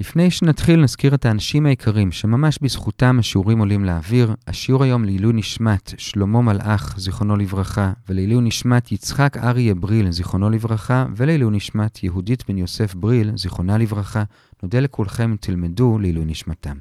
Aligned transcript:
לפני 0.00 0.30
שנתחיל 0.30 0.80
נזכיר 0.80 1.14
את 1.14 1.26
האנשים 1.26 1.66
היקרים 1.66 2.12
שממש 2.12 2.58
בזכותם 2.62 3.16
השיעורים 3.18 3.58
עולים 3.58 3.84
לאוויר. 3.84 4.34
השיעור 4.46 4.84
היום 4.84 5.04
לעילוי 5.04 5.32
נשמת 5.32 5.94
שלמה 5.98 6.40
מלאך, 6.40 6.94
זיכרונו 6.98 7.36
לברכה, 7.36 7.92
ולעילוי 8.08 8.42
נשמת 8.42 8.92
יצחק 8.92 9.36
אריה 9.36 9.74
בריל, 9.74 10.10
זיכרונו 10.10 10.50
לברכה, 10.50 11.06
ולעילוי 11.16 11.56
נשמת 11.56 12.04
יהודית 12.04 12.44
בן 12.48 12.58
יוסף 12.58 12.94
בריל, 12.94 13.32
זיכרונה 13.36 13.78
לברכה. 13.78 14.24
נודה 14.62 14.80
לכולכם, 14.80 15.36
תלמדו 15.40 15.98
לעילוי 15.98 16.24
נשמתם. 16.24 16.76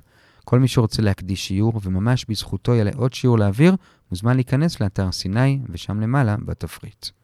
כל 0.45 0.59
מי 0.59 0.67
שרוצה 0.67 1.01
להקדיש 1.01 1.47
שיעור 1.47 1.81
וממש 1.83 2.25
בזכותו 2.29 2.75
יעלה 2.75 2.91
עוד 2.95 3.13
שיעור 3.13 3.39
לאוויר, 3.39 3.75
מוזמן 4.11 4.35
להיכנס 4.35 4.81
לאתר 4.81 5.11
סיני, 5.11 5.59
ושם 5.69 5.99
למעלה 5.99 6.35
בתפריט. 6.45 7.18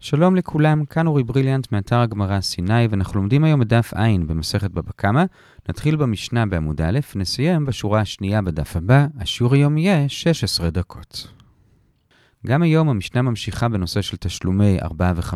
שלום 0.00 0.36
לכולם, 0.36 0.84
כאן 0.84 1.06
אורי 1.06 1.22
בריליאנט 1.22 1.72
מאתר 1.72 1.98
הגמרא 2.00 2.40
סיני, 2.40 2.86
ואנחנו 2.90 3.20
לומדים 3.20 3.44
היום 3.44 3.60
בדף 3.60 3.92
ע' 3.94 4.18
במסכת 4.26 4.70
בבא 4.70 4.90
קמא. 4.96 5.24
נתחיל 5.68 5.96
במשנה 5.96 6.46
בעמוד 6.46 6.80
א', 6.80 6.98
נסיים 7.14 7.64
בשורה 7.66 8.00
השנייה 8.00 8.42
בדף 8.42 8.76
הבא, 8.76 9.06
השיעור 9.18 9.54
היום 9.54 9.78
יהיה 9.78 10.08
16 10.08 10.70
דקות. 10.70 11.28
גם 12.46 12.62
היום 12.62 12.88
המשנה 12.88 13.22
ממשיכה 13.22 13.68
בנושא 13.68 14.02
של 14.02 14.16
תשלומי 14.16 14.78
4 14.82 15.12
ו-5, 15.16 15.34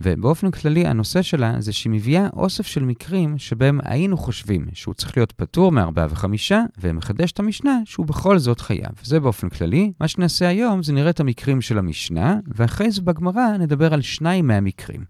ובאופן 0.00 0.50
כללי 0.50 0.86
הנושא 0.86 1.22
שלה 1.22 1.54
זה 1.58 1.72
שהיא 1.72 1.90
מביאה 1.90 2.28
אוסף 2.32 2.66
של 2.66 2.84
מקרים 2.84 3.38
שבהם 3.38 3.80
היינו 3.84 4.16
חושבים 4.16 4.66
שהוא 4.72 4.94
צריך 4.94 5.16
להיות 5.16 5.32
פטור 5.32 5.72
מארבעה 5.72 6.06
וחמישה, 6.10 6.62
ומחדש 6.80 7.32
את 7.32 7.40
המשנה 7.40 7.80
שהוא 7.84 8.06
בכל 8.06 8.38
זאת 8.38 8.60
חייב. 8.60 8.90
זה 9.02 9.20
באופן 9.20 9.48
כללי. 9.48 9.92
מה 10.00 10.08
שנעשה 10.08 10.48
היום 10.48 10.82
זה 10.82 10.92
נראה 10.92 11.10
את 11.10 11.20
המקרים 11.20 11.60
של 11.60 11.78
המשנה, 11.78 12.36
ואחרי 12.46 12.90
זה 12.90 13.02
בגמרא 13.02 13.56
נדבר 13.58 13.94
על 13.94 14.02
שניים 14.02 14.46
מהמקרים. 14.46 15.04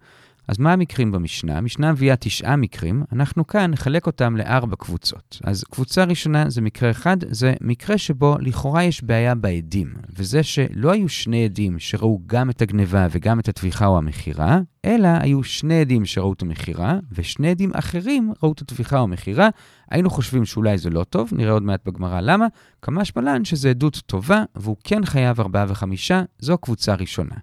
אז 0.49 0.59
מה 0.59 0.73
המקרים 0.73 1.13
במשנה? 1.13 1.59
המשנה 1.59 1.93
מביאה 1.93 2.17
תשעה 2.17 2.57
מקרים, 2.57 3.05
אנחנו 3.13 3.47
כאן 3.47 3.71
נחלק 3.71 4.07
אותם 4.07 4.37
לארבע 4.37 4.77
קבוצות. 4.77 5.39
אז 5.45 5.65
קבוצה 5.65 6.05
ראשונה 6.05 6.51
זה 6.51 6.61
מקרה 6.61 6.91
אחד, 6.91 7.17
זה 7.31 7.55
מקרה 7.61 7.99
שבו 7.99 8.37
לכאורה 8.41 8.85
יש 8.85 9.05
בעיה 9.05 9.35
בעדים, 9.35 9.95
וזה 10.17 10.43
שלא 10.43 10.93
היו 10.93 11.09
שני 11.09 11.45
עדים 11.45 11.79
שראו 11.79 12.21
גם 12.27 12.51
את 12.51 12.63
הגניבה 12.63 13.07
וגם 13.11 13.41
את 13.41 13.49
הטביחה 13.49 13.87
או 13.87 13.99
המכירה, 13.99 14.61
אלא 14.85 15.09
היו 15.21 15.43
שני 15.43 15.81
עדים 15.81 16.05
שראו 16.05 16.33
את 16.33 16.43
המכירה, 16.43 16.99
ושני 17.13 17.51
עדים 17.51 17.71
אחרים 17.75 18.33
ראו 18.43 18.53
את 18.53 18.61
הטביחה 18.61 18.99
או 18.99 19.03
המכירה. 19.03 19.49
היינו 19.91 20.11
חושבים 20.11 20.45
שאולי 20.45 20.79
זה 20.79 20.91
לא 20.91 21.05
טוב, 21.05 21.31
נראה 21.33 21.53
עוד 21.53 21.63
מעט 21.63 21.81
בגמרא 21.87 22.21
למה. 22.21 22.47
כמה 22.83 23.05
שמלן 23.05 23.45
שזה 23.45 23.71
עדות 23.71 24.03
טובה, 24.07 24.45
והוא 24.57 24.77
כן 24.85 25.05
חייב 25.05 25.41
ארבעה 25.41 25.65
וחמישה, 25.69 26.23
זו 26.39 26.59
קבוצה 26.59 26.95
ראשונה. 26.95 27.35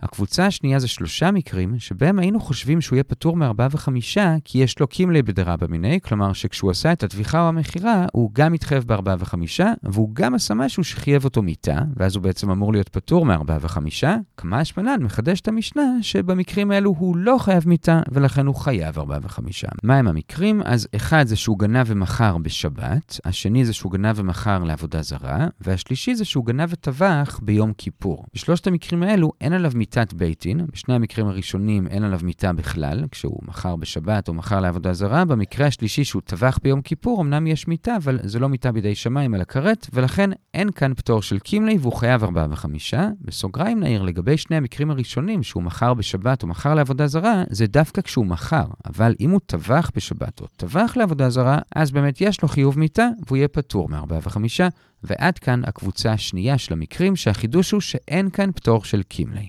הקבוצה 0.00 0.46
השנייה 0.46 0.78
זה 0.78 0.88
שלושה 0.88 1.30
מקרים 1.30 1.78
שבהם 1.78 2.18
היינו 2.18 2.40
חושבים 2.40 2.80
שהוא 2.80 2.96
יהיה 2.96 3.04
פטור 3.04 3.36
מארבעה 3.36 3.68
וחמישה, 3.70 4.36
כי 4.44 4.58
יש 4.58 4.78
לו 4.80 4.86
קימלי 4.86 5.22
בדרבא 5.22 5.66
מיניה, 5.66 6.00
כלומר 6.00 6.32
שכשהוא 6.32 6.70
עשה 6.70 6.92
את 6.92 7.02
הטביחה 7.02 7.42
או 7.42 7.48
המכירה, 7.48 8.06
הוא 8.12 8.30
גם 8.32 8.54
התחייב 8.54 8.84
בארבעה 8.84 9.16
וחמישה, 9.18 9.72
והוא 9.82 10.10
גם 10.12 10.34
עשה 10.34 10.54
משהו 10.54 10.84
שחייב 10.84 11.24
אותו 11.24 11.42
מיתה, 11.42 11.78
ואז 11.96 12.16
הוא 12.16 12.22
בעצם 12.22 12.50
אמור 12.50 12.72
להיות 12.72 12.88
פטור 12.88 13.26
מארבעה 13.26 13.58
וחמישה. 13.60 14.16
כמה 14.36 14.60
השפנן 14.60 15.02
מחדש 15.02 15.40
את 15.40 15.48
המשנה 15.48 15.82
שבמקרים 16.02 16.70
האלו 16.70 16.94
הוא 16.98 17.16
לא 17.16 17.36
חייב 17.38 17.68
מיתה, 17.68 18.00
ולכן 18.12 18.46
הוא 18.46 18.54
חייב 18.54 18.98
ארבעה 18.98 19.18
וחמישה. 19.22 19.68
מהם 19.82 20.08
המקרים? 20.08 20.62
אז 20.64 20.88
אחד 20.96 21.26
זה 21.26 21.36
שהוא 21.36 21.58
גנב 21.58 21.86
ומכר 21.86 22.38
בשבת, 22.38 23.20
השני 23.24 23.64
זה 23.64 23.72
שהוא 23.72 23.92
גנב 23.92 24.18
ומכר 24.18 24.64
לעבודה 24.64 25.02
זרה, 25.02 25.46
והשלישי 25.60 26.14
זה 26.14 26.24
שהוא 26.24 26.46
גנב 26.46 26.68
וטבח 26.72 27.40
ביום 27.42 27.72
כיפור. 27.78 28.24
בשלושת 28.34 28.66
המקרים 28.66 29.02
האלו 29.02 29.32
אין 29.40 29.52
עליו 29.52 29.72
מיתת 29.86 30.12
בית 30.12 30.42
דין. 30.42 30.66
בשני 30.72 30.94
המקרים 30.94 31.26
הראשונים 31.26 31.86
אין 31.86 32.04
עליו 32.04 32.20
מיתה 32.22 32.52
בכלל, 32.52 33.04
כשהוא 33.10 33.40
מכר 33.48 33.76
בשבת 33.76 34.28
או 34.28 34.34
מכר 34.34 34.60
לעבודה 34.60 34.92
זרה. 34.92 35.24
במקרה 35.24 35.66
השלישי 35.66 36.04
שהוא 36.04 36.22
טבח 36.24 36.58
ביום 36.62 36.82
כיפור, 36.82 37.22
אמנם 37.22 37.46
יש 37.46 37.68
מיתה, 37.68 37.96
אבל 37.96 38.18
זה 38.22 38.38
לא 38.38 38.48
מיתה 38.48 38.72
בידי 38.72 38.94
שמיים 38.94 39.34
אלא 39.34 39.44
כרת, 39.44 39.86
ולכן 39.92 40.30
אין 40.54 40.70
כאן 40.70 40.94
פטור 40.94 41.22
של 41.22 41.38
קימלי 41.38 41.78
והוא 41.80 41.92
חייב 41.92 42.24
ארבעה 42.24 42.46
וחמישה. 42.50 43.08
בסוגריים 43.20 43.80
נעיר, 43.80 44.02
לגבי 44.02 44.36
שני 44.36 44.56
המקרים 44.56 44.90
הראשונים, 44.90 45.42
שהוא 45.42 45.62
מכר 45.62 45.94
בשבת 45.94 46.42
או 46.42 46.48
מכר 46.48 46.74
לעבודה 46.74 47.06
זרה, 47.06 47.44
זה 47.50 47.66
דווקא 47.66 48.02
כשהוא 48.02 48.26
מכר. 48.26 48.66
אבל 48.86 49.14
אם 49.20 49.30
הוא 49.30 49.40
טבח 49.46 49.90
בשבת 49.96 50.40
או 50.40 50.46
טבח 50.46 50.96
לעבודה 50.96 51.30
זרה, 51.30 51.58
אז 51.76 51.90
באמת 51.90 52.20
יש 52.20 52.42
לו 52.42 52.48
חיוב 52.48 52.78
מיתה 52.78 53.08
והוא 53.26 53.36
יהיה 53.36 53.48
פטור 53.48 53.88
מארבעה 53.88 54.18
וחמישה. 54.22 54.68
ועד 55.02 55.38
כאן 55.38 55.62
הקבוצה 55.64 56.12
השנייה 56.12 56.58
של 56.58 56.72
המקרים, 56.72 57.16
שהחידוש 57.16 57.70
הוא 57.70 57.80
שאין 57.80 58.30
כאן 58.30 58.52
פטור 58.52 58.84
של 58.84 59.02
קימלי. 59.02 59.48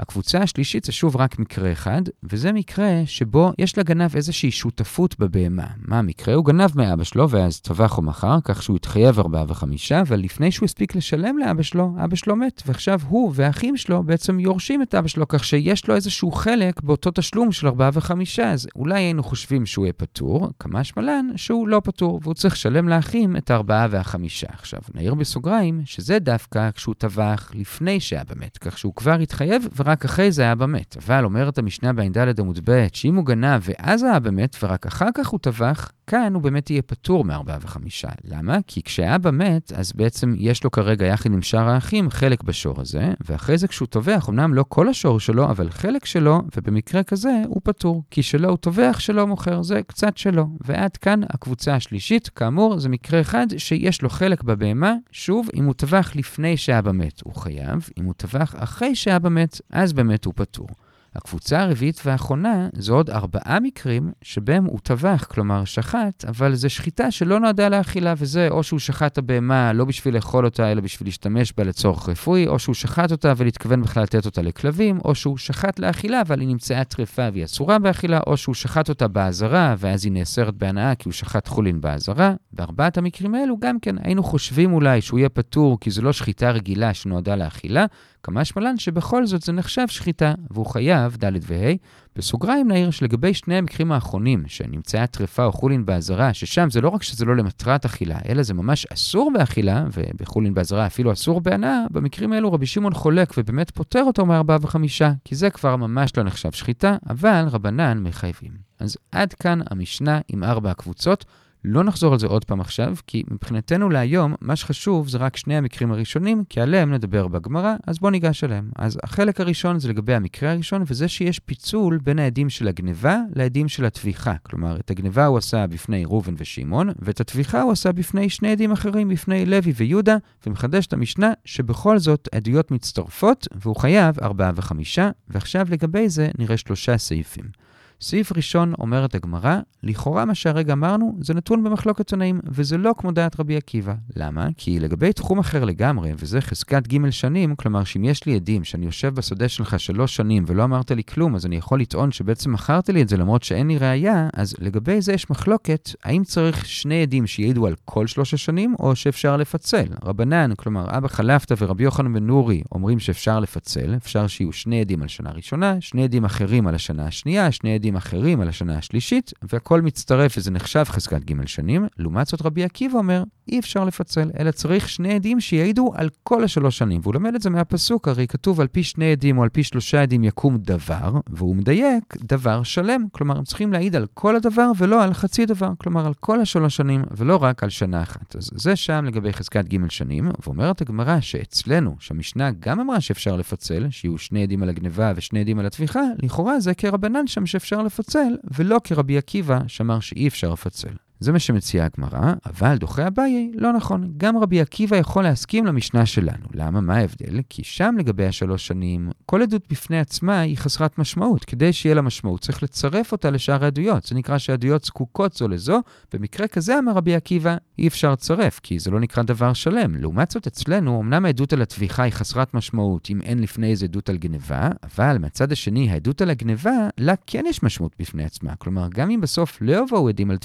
הקבוצה 0.00 0.38
השלישית 0.38 0.84
זה 0.84 0.92
שוב 0.92 1.16
רק 1.16 1.38
מקרה 1.38 1.72
אחד, 1.72 2.02
וזה 2.22 2.52
מקרה 2.52 3.02
שבו 3.06 3.52
יש 3.58 3.78
לגנב 3.78 4.16
איזושהי 4.16 4.50
שותפות 4.50 5.18
בבהמה. 5.18 5.66
מה 5.78 5.98
המקרה? 5.98 6.34
הוא 6.34 6.44
גנב 6.44 6.70
מאבא 6.74 7.04
שלו 7.04 7.30
ואז 7.30 7.60
טבח 7.60 7.98
או 7.98 8.02
מכר, 8.02 8.38
כך 8.44 8.62
שהוא 8.62 8.76
התחייב 8.76 9.18
ארבעה 9.18 9.44
וחמישה, 9.48 10.00
אבל 10.00 10.20
לפני 10.20 10.52
שהוא 10.52 10.64
הספיק 10.64 10.94
לשלם 10.94 11.38
לאבא 11.38 11.62
שלו, 11.62 11.94
אבא 12.04 12.16
שלו 12.16 12.36
מת, 12.36 12.62
ועכשיו 12.66 13.00
הוא 13.08 13.32
והאחים 13.34 13.76
שלו 13.76 14.02
בעצם 14.02 14.40
יורשים 14.40 14.82
את 14.82 14.94
אבא 14.94 15.08
שלו, 15.08 15.28
כך 15.28 15.44
שיש 15.44 15.88
לו 15.88 15.94
איזשהו 15.94 16.32
חלק 16.32 16.80
באותו 16.80 17.10
תשלום 17.14 17.52
של 17.52 17.66
ארבעה 17.66 17.90
וחמישה, 17.92 18.50
אז 18.50 18.68
אולי 18.76 19.02
היינו 19.02 19.22
חושבים 19.22 19.66
שהוא 19.66 19.84
יהיה 19.84 19.92
פטור, 19.92 20.48
כמה 20.58 20.84
שמלן 20.84 21.26
שהוא 21.36 21.68
לא 21.68 21.80
פטור, 21.84 22.20
והוא 22.22 22.34
צריך 22.34 22.54
לשלם 22.54 22.88
לאחים 22.88 23.36
את 23.36 23.50
הארבעה 23.50 23.86
והחמישה. 23.90 24.46
עכשיו, 24.52 24.80
נעיר 24.94 25.14
בסוגריים 25.14 25.82
שזה 25.84 26.18
דווקא 26.18 26.70
כשהוא 26.70 26.94
טבח 26.98 27.50
לפני 27.54 28.00
שאבא 28.00 28.34
מת, 28.36 28.58
כך 28.58 28.78
שהוא 28.78 28.94
כבר 28.94 29.18
התחייב 29.20 29.68
ורק 29.76 29.89
ורק 29.90 30.04
אחרי 30.04 30.32
זה 30.32 30.48
האבא 30.48 30.66
מת. 30.66 30.96
אבל 30.96 31.24
אומרת 31.24 31.58
המשנה 31.58 31.92
בע"ד 31.92 32.40
עמוד 32.40 32.58
ב', 32.64 32.86
שאם 32.92 33.14
הוא 33.14 33.26
גנב 33.26 33.62
ואז 33.62 34.02
האבא 34.02 34.30
מת 34.30 34.56
ורק 34.62 34.86
אחר 34.86 35.08
כך 35.14 35.28
הוא 35.28 35.40
טבח, 35.42 35.92
כאן 36.06 36.34
הוא 36.34 36.42
באמת 36.42 36.70
יהיה 36.70 36.82
פטור 36.82 37.24
מארבעה 37.24 37.58
וחמישה. 37.60 38.08
למה? 38.24 38.58
כי 38.66 38.82
כשאבא 38.82 39.30
מת, 39.30 39.72
אז 39.72 39.92
בעצם 39.92 40.34
יש 40.38 40.64
לו 40.64 40.70
כרגע 40.70 41.06
יחד 41.06 41.32
עם 41.32 41.42
שאר 41.42 41.68
האחים 41.68 42.10
חלק 42.10 42.42
בשור 42.42 42.80
הזה, 42.80 43.12
ואחרי 43.28 43.58
זה 43.58 43.68
כשהוא 43.68 43.88
טובח, 43.88 44.26
אמנם 44.28 44.54
לא 44.54 44.64
כל 44.68 44.88
השור 44.88 45.20
שלו, 45.20 45.50
אבל 45.50 45.70
חלק 45.70 46.04
שלו, 46.04 46.42
ובמקרה 46.56 47.02
כזה 47.02 47.42
הוא 47.46 47.60
פטור. 47.64 48.02
כי 48.10 48.22
שלו 48.22 48.48
הוא 48.48 48.56
טובח, 48.56 48.96
שלו 48.98 49.26
מוכר, 49.26 49.62
זה 49.62 49.80
קצת 49.86 50.16
שלו. 50.16 50.46
ועד 50.60 50.96
כאן 50.96 51.20
הקבוצה 51.30 51.74
השלישית, 51.74 52.28
כאמור, 52.28 52.78
זה 52.78 52.88
מקרה 52.88 53.20
אחד 53.20 53.46
שיש 53.56 54.02
לו 54.02 54.08
חלק 54.08 54.42
בבהמה, 54.42 54.94
שוב, 55.10 55.48
אם 55.54 55.64
הוא 55.64 55.74
טבח 55.74 56.12
לפני 56.14 56.56
שאבא 56.56 56.92
מת, 56.92 57.20
הוא 57.24 57.34
חייב, 57.34 57.88
אם 57.98 58.04
הוא 58.04 58.14
טבח 58.16 58.54
אחרי 58.58 58.94
שאבא 58.94 59.28
מת, 59.28 59.60
אז 59.82 59.92
באמת 59.92 60.24
הוא 60.24 60.34
פטור. 60.36 60.68
הקבוצה 61.16 61.62
הרביעית 61.62 62.00
והאחרונה 62.04 62.68
זה 62.72 62.92
עוד 62.92 63.10
ארבעה 63.10 63.60
מקרים 63.60 64.12
שבהם 64.22 64.64
הוא 64.64 64.78
טבח, 64.82 65.26
כלומר 65.30 65.64
שחט, 65.64 66.24
אבל 66.28 66.54
זה 66.54 66.68
שחיטה 66.68 67.10
שלא 67.10 67.40
נועדה 67.40 67.68
לאכילה, 67.68 68.14
וזה 68.16 68.48
או 68.50 68.62
שהוא 68.62 68.80
שחט 68.80 69.12
את 69.12 69.18
הבהמה 69.18 69.72
לא 69.72 69.84
בשביל 69.84 70.14
לאכול 70.14 70.44
אותה, 70.44 70.72
אלא 70.72 70.80
בשביל 70.80 71.08
להשתמש 71.08 71.52
בה 71.56 71.64
לצורך 71.64 72.08
רפואי, 72.08 72.46
או 72.46 72.58
שהוא 72.58 72.74
שחט 72.74 73.12
אותה 73.12 73.32
ולהתכוון 73.36 73.82
בכלל 73.82 74.02
לתת 74.02 74.26
אותה 74.26 74.42
לכלבים, 74.42 74.98
או 75.04 75.14
שהוא 75.14 75.38
שחט 75.38 75.78
לאכילה, 75.78 76.20
אבל 76.20 76.40
היא 76.40 76.48
נמצאה 76.48 76.84
טרפה 76.84 77.28
והיא 77.32 77.44
אסורה 77.44 77.78
באכילה, 77.78 78.20
או 78.26 78.36
שהוא 78.36 78.54
שחט 78.54 78.88
אותה 78.88 79.08
באזהרה, 79.08 79.74
ואז 79.78 80.04
היא 80.04 80.12
נאסרת 80.12 80.54
בהנאה 80.54 80.94
כי 80.94 81.08
הוא 81.08 81.12
שחט 81.12 81.48
חולין 81.48 81.80
באזהרה. 81.80 82.34
בארבעת 82.52 82.98
המקרים 82.98 83.34
האלו 83.34 83.56
גם 83.60 83.80
כן 83.80 83.96
היינו 84.04 84.22
חושבים 84.22 84.72
אולי 84.72 85.00
שהוא 85.00 85.18
יהיה 85.18 85.28
פטור 85.28 85.80
כי 85.80 85.90
זו 85.90 86.02
לא 86.02 86.12
שחיטה 86.12 86.50
רגילה 86.50 86.94
שנועדה 86.94 87.36
לאכילה, 87.36 87.86
כמה 88.22 88.44
שמלן 88.44 88.78
שבכל 88.78 89.26
זאת 89.26 89.42
זה 89.42 89.52
נחשב 89.52 89.88
שחיטה, 89.88 90.34
והוא 90.50 90.66
חייב, 90.66 91.16
ד' 91.16 91.32
וה', 91.42 91.74
בסוגריים 92.16 92.68
נעיר 92.68 92.90
שלגבי 92.90 93.34
שני 93.34 93.54
המקרים 93.54 93.92
האחרונים, 93.92 94.42
שנמצאה 94.46 95.06
טרפה 95.06 95.44
או 95.44 95.52
חולין 95.52 95.86
באזהרה, 95.86 96.34
ששם 96.34 96.70
זה 96.70 96.80
לא 96.80 96.88
רק 96.88 97.02
שזה 97.02 97.24
לא 97.24 97.36
למטרת 97.36 97.84
אכילה, 97.84 98.18
אלא 98.28 98.42
זה 98.42 98.54
ממש 98.54 98.86
אסור 98.86 99.30
באכילה, 99.34 99.84
ובחולין 99.92 100.54
באזהרה 100.54 100.86
אפילו 100.86 101.12
אסור 101.12 101.40
בהנאה, 101.40 101.84
במקרים 101.90 102.32
האלו 102.32 102.52
רבי 102.52 102.66
שמעון 102.66 102.94
חולק 102.94 103.32
ובאמת 103.38 103.70
פוטר 103.70 104.02
אותו 104.02 104.26
מארבעה 104.26 104.58
וחמישה, 104.60 105.12
כי 105.24 105.34
זה 105.34 105.50
כבר 105.50 105.76
ממש 105.76 106.16
לא 106.16 106.22
נחשב 106.22 106.52
שחיטה, 106.52 106.96
אבל 107.10 107.44
רבנן 107.50 107.98
מחייבים. 108.02 108.52
אז 108.80 108.96
עד 109.12 109.34
כאן 109.34 109.60
המשנה 109.70 110.20
עם 110.28 110.44
ארבע 110.44 110.70
הקבוצות. 110.70 111.24
לא 111.64 111.84
נחזור 111.84 112.12
על 112.12 112.18
זה 112.18 112.26
עוד 112.26 112.44
פעם 112.44 112.60
עכשיו, 112.60 112.96
כי 113.06 113.22
מבחינתנו 113.30 113.90
להיום, 113.90 114.34
מה 114.40 114.56
שחשוב 114.56 115.08
זה 115.08 115.18
רק 115.18 115.36
שני 115.36 115.56
המקרים 115.56 115.92
הראשונים, 115.92 116.44
כי 116.48 116.60
עליהם 116.60 116.94
נדבר 116.94 117.28
בגמרא, 117.28 117.74
אז 117.86 117.98
בואו 117.98 118.10
ניגש 118.10 118.44
אליהם. 118.44 118.70
אז 118.76 118.98
החלק 119.02 119.40
הראשון 119.40 119.78
זה 119.78 119.88
לגבי 119.88 120.14
המקרה 120.14 120.52
הראשון, 120.52 120.82
וזה 120.86 121.08
שיש 121.08 121.38
פיצול 121.38 121.98
בין 122.02 122.18
העדים 122.18 122.50
של 122.50 122.68
הגניבה 122.68 123.18
לעדים 123.36 123.68
של 123.68 123.84
הטביחה. 123.84 124.34
כלומר, 124.42 124.76
את 124.76 124.90
הגניבה 124.90 125.26
הוא 125.26 125.38
עשה 125.38 125.66
בפני 125.66 126.04
ראובן 126.04 126.34
ושמעון, 126.36 126.88
ואת 126.98 127.20
הטביחה 127.20 127.62
הוא 127.62 127.72
עשה 127.72 127.92
בפני 127.92 128.30
שני 128.30 128.52
עדים 128.52 128.72
אחרים, 128.72 129.08
בפני 129.08 129.46
לוי 129.46 129.72
ויהודה, 129.76 130.16
ומחדש 130.46 130.86
את 130.86 130.92
המשנה 130.92 131.32
שבכל 131.44 131.98
זאת 131.98 132.28
עדויות 132.32 132.70
מצטרפות, 132.70 133.48
והוא 133.54 133.76
חייב 133.76 134.20
ארבעה 134.22 134.52
וחמישה, 134.54 135.10
ועכשיו 135.28 135.66
לגבי 135.70 136.08
זה 136.08 136.28
נראה 136.38 136.56
שלושה 136.56 136.98
סעיפים. 136.98 137.69
סעיף 138.02 138.36
ראשון 138.36 138.72
אומרת 138.78 139.14
הגמרא, 139.14 139.58
לכאורה 139.82 140.24
מה 140.24 140.34
שהרגע 140.34 140.72
אמרנו 140.72 141.18
זה 141.20 141.34
נתון 141.34 141.64
במחלוקת 141.64 142.06
תנאים, 142.06 142.40
וזה 142.44 142.78
לא 142.78 142.94
כמו 142.98 143.12
דעת 143.12 143.40
רבי 143.40 143.56
עקיבא. 143.56 143.94
למה? 144.16 144.48
כי 144.56 144.80
לגבי 144.80 145.12
תחום 145.12 145.38
אחר 145.38 145.64
לגמרי, 145.64 146.12
וזה 146.18 146.40
חזקת 146.40 146.88
ג' 146.88 147.10
שנים, 147.10 147.56
כלומר 147.56 147.84
שאם 147.84 148.04
יש 148.04 148.26
לי 148.26 148.34
עדים 148.34 148.64
שאני 148.64 148.86
יושב 148.86 149.14
בשדה 149.14 149.48
שלך 149.48 149.80
שלוש 149.80 150.16
שנים 150.16 150.44
ולא 150.46 150.64
אמרת 150.64 150.90
לי 150.90 151.02
כלום, 151.04 151.34
אז 151.34 151.46
אני 151.46 151.56
יכול 151.56 151.80
לטעון 151.80 152.12
שבעצם 152.12 152.52
מכרת 152.52 152.88
לי 152.88 153.02
את 153.02 153.08
זה 153.08 153.16
למרות 153.16 153.42
שאין 153.42 153.68
לי 153.68 153.78
ראייה, 153.78 154.28
אז 154.34 154.54
לגבי 154.58 155.00
זה 155.00 155.12
יש 155.12 155.30
מחלוקת, 155.30 155.90
האם 156.04 156.24
צריך 156.24 156.66
שני 156.66 157.02
עדים 157.02 157.26
שיעידו 157.26 157.66
על 157.66 157.74
כל 157.84 158.06
שלוש 158.06 158.34
השנים, 158.34 158.74
או 158.78 158.96
שאפשר 158.96 159.36
לפצל. 159.36 159.86
רבנן, 160.04 160.54
כלומר 160.56 160.86
אבא 160.96 161.08
חלפתא 161.08 161.54
ורבי 161.58 161.84
יוחנן 161.84 162.12
בן 162.12 162.26
נורי 162.26 162.62
אומרים 162.72 162.98
שאפשר 162.98 163.40
לפצל, 163.40 163.94
אפשר 163.96 164.26
שיהיו 164.26 164.52
שני 164.52 164.80
עדים 164.80 165.02
על 165.02 165.08
שנה 165.08 165.30
ראשונה, 165.30 165.80
שני 165.80 166.04
עדים 166.04 166.24
אחרים 166.24 166.66
על 166.66 166.74
השנה 166.74 167.06
השנייה, 167.06 167.52
שני 167.52 167.74
עדים 167.74 167.89
אחרים 167.96 168.40
על 168.40 168.48
השנה 168.48 168.78
השלישית, 168.78 169.32
והכל 169.42 169.82
מצטרף 169.82 170.34
וזה 170.38 170.50
נחשב 170.50 170.84
חזקת 170.84 171.24
ג' 171.24 171.46
שנים. 171.46 171.86
לעומת 171.98 172.26
זאת 172.26 172.42
רבי 172.42 172.64
עקיבא 172.64 172.98
אומר, 172.98 173.24
אי 173.50 173.58
אפשר 173.58 173.84
לפצל, 173.84 174.30
אלא 174.38 174.50
צריך 174.50 174.88
שני 174.88 175.14
עדים 175.14 175.40
שיעידו 175.40 175.92
על 175.94 176.08
כל 176.22 176.44
השלוש 176.44 176.78
שנים. 176.78 177.00
והוא 177.02 177.14
לומד 177.14 177.34
את 177.34 177.42
זה 177.42 177.50
מהפסוק, 177.50 178.08
הרי 178.08 178.26
כתוב 178.26 178.60
על 178.60 178.66
פי 178.66 178.82
שני 178.82 179.12
עדים 179.12 179.38
או 179.38 179.42
על 179.42 179.48
פי 179.48 179.62
שלושה 179.62 180.02
עדים 180.02 180.24
יקום 180.24 180.58
דבר, 180.58 181.20
והוא 181.30 181.56
מדייק 181.56 182.16
דבר 182.20 182.62
שלם. 182.62 183.04
כלומר, 183.12 183.38
הם 183.38 183.44
צריכים 183.44 183.72
להעיד 183.72 183.96
על 183.96 184.06
כל 184.14 184.36
הדבר 184.36 184.70
ולא 184.78 185.02
על 185.04 185.14
חצי 185.14 185.46
דבר. 185.46 185.72
כלומר, 185.78 186.06
על 186.06 186.14
כל 186.14 186.40
השלוש 186.40 186.76
שנים 186.76 187.02
ולא 187.16 187.36
רק 187.36 187.62
על 187.62 187.70
שנה 187.70 188.02
אחת. 188.02 188.36
אז 188.36 188.50
זה 188.54 188.76
שם 188.76 189.04
לגבי 189.04 189.32
חזקת 189.32 189.64
ג' 189.68 189.90
שנים, 189.90 190.30
ואומרת 190.46 190.80
הגמרא 190.80 191.20
שאצלנו, 191.20 191.96
שהמשנה 192.00 192.50
גם 192.60 192.80
אמרה 192.80 193.00
שאפשר 193.00 193.36
לפצל, 193.36 193.86
שיהיו 193.90 194.18
שני 194.18 194.42
עדים 194.42 194.62
על 194.62 194.68
הגניבה 194.68 195.12
ושני 195.16 195.40
עדים 195.40 195.58
על 195.58 195.66
הטביחה, 195.66 196.00
לכאורה 196.22 196.60
זה 196.60 196.74
כרבנן 196.74 197.26
שם 197.26 197.46
שאפשר 197.46 197.82
לפצל, 197.82 198.36
ולא 198.54 198.80
כרבי 198.84 199.18
עקיבא 199.18 199.60
שאמר 199.66 200.00
שאי 200.00 200.28
אפשר 200.28 200.52
לפצל. 200.52 201.09
זה 201.20 201.32
מה 201.32 201.38
שמציעה 201.38 201.86
הגמרא, 201.86 202.34
אבל 202.46 202.76
דוחה 202.76 203.06
אביי, 203.06 203.50
לא 203.54 203.72
נכון. 203.72 204.12
גם 204.16 204.38
רבי 204.38 204.60
עקיבא 204.60 204.96
יכול 204.96 205.22
להסכים 205.22 205.66
למשנה 205.66 206.06
שלנו. 206.06 206.46
למה? 206.54 206.80
מה 206.80 206.96
ההבדל? 206.96 207.40
כי 207.48 207.64
שם 207.64 207.94
לגבי 207.98 208.26
השלוש 208.26 208.66
שנים, 208.66 209.10
כל 209.26 209.42
עדות 209.42 209.62
בפני 209.70 210.00
עצמה 210.00 210.40
היא 210.40 210.56
חסרת 210.56 210.98
משמעות. 210.98 211.44
כדי 211.44 211.72
שיהיה 211.72 211.94
לה 211.94 212.02
משמעות, 212.02 212.40
צריך 212.40 212.62
לצרף 212.62 213.12
אותה 213.12 213.30
לשאר 213.30 213.64
העדויות. 213.64 214.04
זה 214.04 214.14
נקרא 214.14 214.38
שהעדויות 214.38 214.84
זקוקות 214.84 215.32
זו 215.32 215.48
לזו. 215.48 215.80
במקרה 216.12 216.48
כזה, 216.48 216.78
אמר 216.78 216.92
רבי 216.92 217.14
עקיבא, 217.14 217.56
אי 217.78 217.88
אפשר 217.88 218.12
לצרף, 218.12 218.60
כי 218.62 218.78
זה 218.78 218.90
לא 218.90 219.00
נקרא 219.00 219.22
דבר 219.22 219.52
שלם. 219.52 219.94
לעומת 219.94 220.30
זאת, 220.30 220.46
אצלנו, 220.46 221.00
אמנם 221.00 221.24
העדות 221.24 221.52
על 221.52 221.62
הטביחה 221.62 222.02
היא 222.02 222.12
חסרת 222.12 222.54
משמעות, 222.54 223.10
אם 223.10 223.20
אין 223.22 223.38
לפני 223.38 223.70
איזה 223.70 223.84
עדות 223.84 224.08
על 224.08 224.16
גניבה, 224.16 224.68
אבל 224.82 225.18
מהצד 225.18 225.52
השני, 225.52 225.90
העדות 225.90 226.22
על 226.22 226.30
הגניבה, 226.30 226.88
לה 226.98 227.14
כן 227.26 227.44
יש 227.48 227.62
משמעות 227.62 227.92
בפני 227.98 228.24
עצמה. 228.24 228.56
כלומר, 228.56 228.88
גם 228.94 229.10
אם 229.10 229.20
בסוף 229.20 229.58
לא 229.60 229.84
יבואו 229.84 230.08
עדים 230.08 230.30
על 230.30 230.36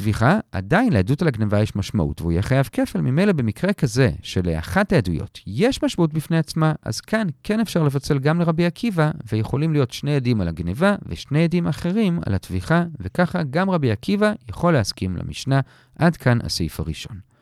עדיין 0.65 0.93
לעדות 0.93 1.21
על 1.21 1.27
הגניבה 1.27 1.61
יש 1.61 1.75
משמעות, 1.75 2.21
והוא 2.21 2.31
יהיה 2.31 2.41
חייב 2.41 2.69
כפל. 2.71 3.01
ממילא 3.01 3.33
במקרה 3.33 3.73
כזה, 3.73 4.11
שלאחת 4.21 4.93
העדויות 4.93 5.39
יש 5.47 5.83
משמעות 5.83 6.13
בפני 6.13 6.37
עצמה, 6.37 6.73
אז 6.83 7.01
כאן 7.01 7.27
כן 7.43 7.59
אפשר 7.59 7.83
לפצל 7.83 8.19
גם 8.19 8.39
לרבי 8.39 8.65
עקיבא, 8.65 9.11
ויכולים 9.31 9.73
להיות 9.73 9.91
שני 9.91 10.15
עדים 10.15 10.41
על 10.41 10.47
הגניבה 10.47 10.95
ושני 11.05 11.43
עדים 11.43 11.67
אחרים 11.67 12.19
על 12.25 12.33
הטביחה, 12.33 12.83
וככה 12.99 13.43
גם 13.43 13.69
רבי 13.69 13.91
עקיבא 13.91 14.33
יכול 14.49 14.73
להסכים 14.73 15.17
למשנה. 15.17 15.59
עד 15.99 16.17
כאן 16.17 16.37
הסעיף 16.43 16.79
הראשון. 16.79 17.34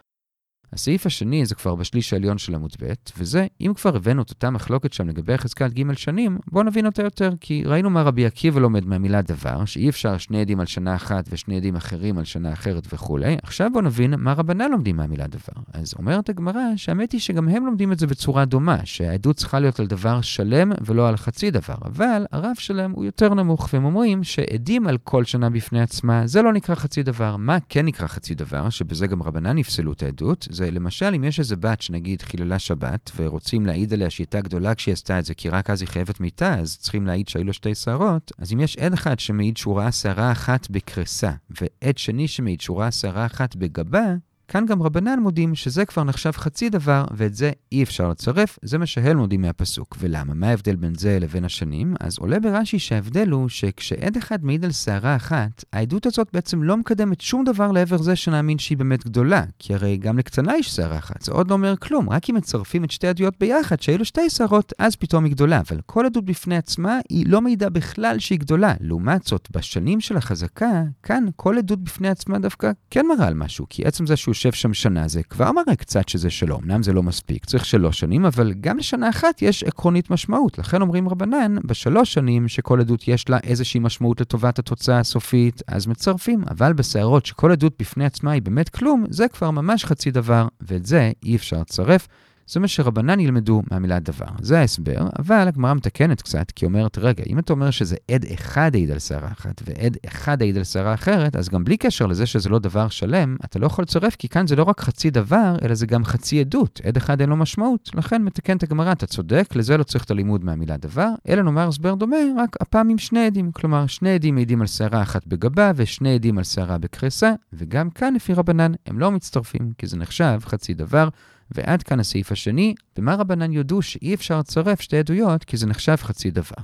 הסעיף 0.74 1.06
השני 1.06 1.46
זה 1.46 1.56
כבר 1.56 1.76
בשליש 1.76 2.14
העליון 2.14 2.38
של 2.38 2.56
עמוד 2.56 2.72
ב', 2.82 2.94
וזה, 3.18 3.48
אם 3.62 3.74
כבר 3.76 3.96
הבאנו 3.96 4.22
את 4.22 4.30
אותה 4.30 4.50
מחלוקת 4.50 4.94
שם 4.94 5.08
לגבי 5.08 5.38
חזקת 5.38 5.72
ג' 5.74 5.94
שנים, 5.94 6.38
בואו 6.52 6.64
נבין 6.64 6.86
אותה 6.86 7.04
יותר, 7.04 7.32
כי 7.40 7.64
ראינו 7.66 7.90
מה 7.90 8.02
רבי 8.02 8.26
עקיבא 8.26 8.60
לומד 8.60 8.86
מהמילה 8.86 9.22
דבר, 9.22 9.66
שאי 9.66 9.90
אפשר 9.90 10.18
שני 10.18 10.42
עדים 10.42 10.60
על 10.60 10.66
שנה 10.66 10.96
אחת 10.96 11.26
ושני 11.32 11.58
עדים 11.58 11.76
אחרים 11.76 12.18
על 12.18 12.24
שנה 12.24 12.54
אחרת 12.54 12.88
וכולי. 12.94 13.38
עכשיו 13.44 13.70
בואו 13.74 13.84
נבין 13.84 14.14
מה 14.18 14.34
רבנן 14.34 14.72
לומדים 14.72 14.98
מהמילה 14.98 15.28
דבר. 15.28 15.62
אז 15.74 15.94
אומרת 16.00 16.30
הגמרא, 16.30 16.62
שהאמת 16.76 17.12
היא 17.12 17.22
שגם 17.22 17.50
הם 17.50 17.66
לומדים 17.66 17.92
את 17.92 18.00
זה 18.00 18.08
בצורה 18.08 18.46
דומה, 18.46 18.78
שהעדות 18.86 19.36
צריכה 19.36 19.60
להיות 19.60 19.80
על 19.80 19.88
דבר 19.88 20.22
שלם 20.22 20.72
ולא 20.82 21.10
על 21.10 21.18
חצי 21.18 21.52
דבר, 21.52 21.76
אבל 21.86 22.26
הרף 22.32 22.60
שלהם 22.60 22.92
הוא 22.92 23.06
יותר 23.06 23.34
נמוך, 23.34 23.70
והם 23.74 23.86
אומרים 23.86 24.24
שעדים 24.24 24.88
על 24.88 24.98
כל 24.98 25.24
שנה 25.24 25.50
בפני 25.50 25.82
עצמה, 25.82 26.28
זה 26.28 26.42
לא 26.42 26.54
נקרא 26.54 26.76
חצי 26.76 27.04
דבר. 27.04 27.38
מה 27.38 27.58
כן 27.70 27.86
נקרא 27.86 28.08
חצי 28.08 28.36
דבר, 28.36 28.70
שבזה 28.70 29.08
גם 29.08 29.24
רבנן 29.24 29.58
יפסלו 29.58 29.94
את 29.94 30.04
העדות, 30.04 30.48
זה 30.52 30.63
למשל, 30.72 31.14
אם 31.16 31.24
יש 31.24 31.40
איזה 31.40 31.56
בת 31.56 31.82
שנגיד 31.82 32.22
חיללה 32.22 32.60
שבת, 32.60 33.12
ורוצים 33.16 33.66
להעיד 33.66 33.94
עליה 33.94 34.10
שהיא 34.10 34.24
הייתה 34.24 34.42
גדולה 34.42 34.76
כשהיא 34.76 34.94
עשתה 34.94 35.20
את 35.20 35.26
זה, 35.26 35.34
כי 35.34 35.50
רק 35.50 35.70
אז 35.70 35.82
היא 35.82 35.90
חייבת 35.90 36.20
מיתה, 36.20 36.60
אז 36.60 36.78
צריכים 36.78 37.08
להעיד 37.08 37.28
שהיו 37.28 37.44
לו 37.44 37.54
שתי 37.54 37.76
שערות, 37.76 38.32
אז 38.38 38.54
אם 38.54 38.60
יש 38.60 38.78
עד 38.78 38.94
אחד 38.94 39.20
שמעיד 39.20 39.58
שהוא 39.58 39.78
ראה 39.78 39.92
שערה 39.92 40.32
אחת 40.32 40.70
בקרסה, 40.70 41.32
ועד 41.62 41.98
שני 41.98 42.28
שמעיד 42.28 42.62
שהוא 42.62 42.80
ראה 42.80 42.92
שערה 42.92 43.26
אחת 43.26 43.56
בגבה, 43.56 44.16
כאן 44.48 44.66
גם 44.66 44.82
רבנן 44.82 45.20
מודים 45.20 45.56
שזה 45.56 45.86
כבר 45.86 46.04
נחשב 46.04 46.32
חצי 46.32 46.70
דבר, 46.70 47.06
ואת 47.12 47.36
זה 47.36 47.52
אי 47.72 47.84
אפשר 47.84 48.10
לצרף, 48.10 48.60
זה 48.62 48.78
מה 48.78 48.86
שהם 48.86 49.18
מודים 49.18 49.42
מהפסוק. 49.42 49.98
ולמה? 50.00 50.34
מה 50.34 50.48
ההבדל 50.48 50.76
בין 50.76 50.96
זה 50.96 51.20
לבין 51.22 51.46
השנים? 51.46 51.96
אז 52.00 52.18
עולה 52.18 52.40
ברש"י 52.40 52.80
שההבדל 52.80 53.30
הוא 53.30 53.50
שכשעד 53.50 54.18
אחד 54.18 54.46
מעיד 54.46 54.66
על 54.66 54.72
שערה 54.72 55.16
אחת, 55.16 55.64
העדות 55.74 56.06
הזאת 56.06 56.28
בעצם 56.34 56.64
לא 56.64 56.78
מקדמת 56.78 57.22
שום 57.22 57.44
דבר 57.44 57.72
לעבר 57.72 57.98
זה 57.98 58.16
שנאמין 58.16 58.58
שהיא 58.58 58.78
באמת 58.78 59.06
גדולה. 59.06 59.44
כי 59.60 59.74
הרי 59.74 59.98
גם 59.98 60.18
לקטנה 60.18 60.58
יש 60.58 60.68
שערה 60.68 60.98
אחת, 60.98 61.22
זה 61.22 61.32
עוד 61.32 61.50
לא 61.50 61.54
אומר 61.54 61.76
כלום. 61.78 62.10
רק 62.10 62.30
אם 62.30 62.36
מצרפים 62.36 62.84
את 62.84 62.92
שתי 62.92 63.08
עדויות 63.08 63.34
ביחד, 63.40 63.82
שהיו 63.82 63.98
לו 63.98 64.06
שתי 64.06 64.30
שערות, 64.30 64.74
אז 64.80 64.96
פתאום 64.96 65.24
היא 65.24 65.34
גדולה. 65.34 65.60
אבל 65.60 65.80
כל 65.86 66.06
עדות 66.06 66.26
בפני 66.26 66.58
עצמה, 66.58 67.00
היא 67.10 67.26
לא 67.28 67.42
מעידה 67.42 67.70
בכלל 67.70 68.20
שהיא 68.20 68.40
גדולה. 68.40 68.74
לעומת 68.80 69.24
זאת, 69.24 69.48
בשנים 69.52 70.02
של 70.02 70.18
החזקה, 70.18 70.84
כאן 71.04 71.26
כל 71.36 71.58
עדות 71.58 71.84
בפני 71.84 72.10
עצמה 72.10 72.40
דווקא 72.40 72.72
כן 72.90 73.06
מראה 73.08 73.28
על 73.28 73.34
משהו. 73.34 73.66
כי 73.70 73.86
עצם 73.86 74.06
זה 74.06 74.16
שהוא 74.16 74.34
יושב 74.46 74.52
שם 74.62 74.74
שנה, 74.74 75.08
זה 75.08 75.24
כבר 75.24 75.52
מראה 75.52 75.76
קצת 75.76 76.10
שזה 76.10 76.30
שלו. 76.30 76.60
אמנם 76.60 76.84
זה 76.84 76.94
לא 76.94 77.04
מספיק, 77.04 77.46
צריך 77.46 77.66
שלוש 77.66 78.00
שנים, 78.00 78.26
אבל 78.26 78.54
גם 78.54 78.78
לשנה 78.78 79.10
אחת 79.10 79.42
יש 79.42 79.64
עקרונית 79.64 80.10
משמעות. 80.10 80.58
לכן 80.58 80.82
אומרים 80.82 81.10
רבנן, 81.10 81.56
בשלוש 81.64 82.14
שנים 82.14 82.48
שכל 82.48 82.80
עדות 82.80 83.08
יש 83.08 83.30
לה 83.30 83.38
איזושהי 83.44 83.80
משמעות 83.80 84.22
לטובת 84.22 84.60
התוצאה 84.60 85.00
הסופית, 85.00 85.62
אז 85.68 85.88
מצרפים. 85.88 86.44
אבל 86.50 86.74
בסערות 86.74 87.26
שכל 87.26 87.52
עדות 87.52 87.74
בפני 87.80 88.06
עצמה 88.06 88.32
היא 88.32 88.42
באמת 88.42 88.70
כלום, 88.70 89.06
זה 89.10 89.28
כבר 89.28 89.52
ממש 89.52 89.86
חצי 89.86 90.12
דבר, 90.12 90.48
ואת 90.62 90.86
זה 90.86 91.12
אי 91.24 91.36
אפשר 91.36 91.62
לצרף. 91.62 92.08
זה 92.48 92.60
מה 92.60 92.68
שרבנן 92.68 93.20
ילמדו 93.20 93.62
מהמילה 93.72 94.00
דבר. 94.00 94.26
זה 94.42 94.60
ההסבר, 94.60 95.08
אבל 95.20 95.48
הגמרא 95.48 95.74
מתקנת 95.74 96.22
קצת, 96.22 96.52
כי 96.52 96.66
אומרת, 96.66 96.98
רגע, 96.98 97.24
אם 97.28 97.40
אתה 97.40 97.54
אומר 97.54 97.72
שזה 97.72 97.96
עד 98.12 98.26
אחד 98.34 98.72
העיד 98.74 98.92
על 98.92 99.00
שערה 99.00 99.32
אחת, 99.32 99.62
ועד 99.66 99.98
אחד 100.06 100.42
העיד 100.42 100.58
על 100.58 100.64
שערה 100.64 100.94
אחרת, 100.94 101.36
אז 101.36 101.50
גם 101.50 101.64
בלי 101.64 101.78
קשר 101.78 102.06
לזה 102.06 102.26
שזה 102.26 102.50
לא 102.50 102.60
דבר 102.60 102.88
שלם, 102.90 103.36
אתה 103.46 103.60
לא 103.60 103.66
יכול 103.66 103.84
לצרף, 103.84 104.16
כי 104.16 104.30
כאן 104.30 104.48
זה 104.48 104.56
לא 104.56 104.64
רק 104.64 104.82
חצי 104.82 105.10
דבר, 105.10 105.56
אלא 105.62 105.74
זה 105.74 105.86
גם 105.86 106.06
חצי 106.06 106.40
עדות. 106.40 106.82
עד 106.84 106.98
אחד 106.98 107.22
אין 107.22 107.30
לו 107.30 107.36
משמעות. 107.36 107.90
לכן 107.96 108.24
מתקנת 108.24 108.64
הגמרא, 108.64 108.92
אתה 108.92 109.06
צודק, 109.06 109.56
לזה 109.56 109.78
לא 109.78 109.84
צריך 109.84 110.04
את 110.04 110.12
הלימוד 110.12 110.44
מהמילה 110.44 110.78
דבר, 110.78 111.10
אלא 111.30 111.42
נאמר 111.42 111.68
הסבר 111.68 111.96
דומה, 111.96 112.18
רק 112.38 112.58
הפעם 112.62 112.90
עם 112.90 112.98
שני 112.98 113.26
עדים. 113.26 113.52
כלומר, 113.52 113.88
שני 113.88 114.10
עדים 114.10 114.36
מעידים 114.36 114.62
על 114.62 114.68
שערה 114.68 115.02
אחת 115.02 115.28
בגבה, 115.28 115.72
ושני 115.76 116.16
עדים 116.16 116.38
על 116.38 116.44
שערה 116.44 116.78
בקרסה, 116.78 117.34
וגם 117.54 117.90
כאן, 117.90 118.14
לפי 118.14 118.34
רבנן, 118.34 118.72
הם 118.86 119.00
לא 119.00 119.12
מצטרפים, 119.12 119.74
כי 119.78 119.88
זה 119.88 119.98
נחשב 119.98 120.40
חצי 120.46 120.74
דבר. 120.74 121.10
ועד 121.52 121.84
כאן 121.84 122.00
הסעיף 122.00 122.32
השני, 122.32 122.76
במה 122.96 123.16
רבנן 123.16 123.52
יודו 123.52 123.82
שאי 123.82 124.14
אפשר 124.14 124.40
לצרף 124.40 124.82
שתי 124.82 124.98
עדויות 124.98 125.44
כי 125.44 125.58
זה 125.58 125.68
נחשב 125.68 125.96
חצי 125.96 126.32
דבר. 126.32 126.64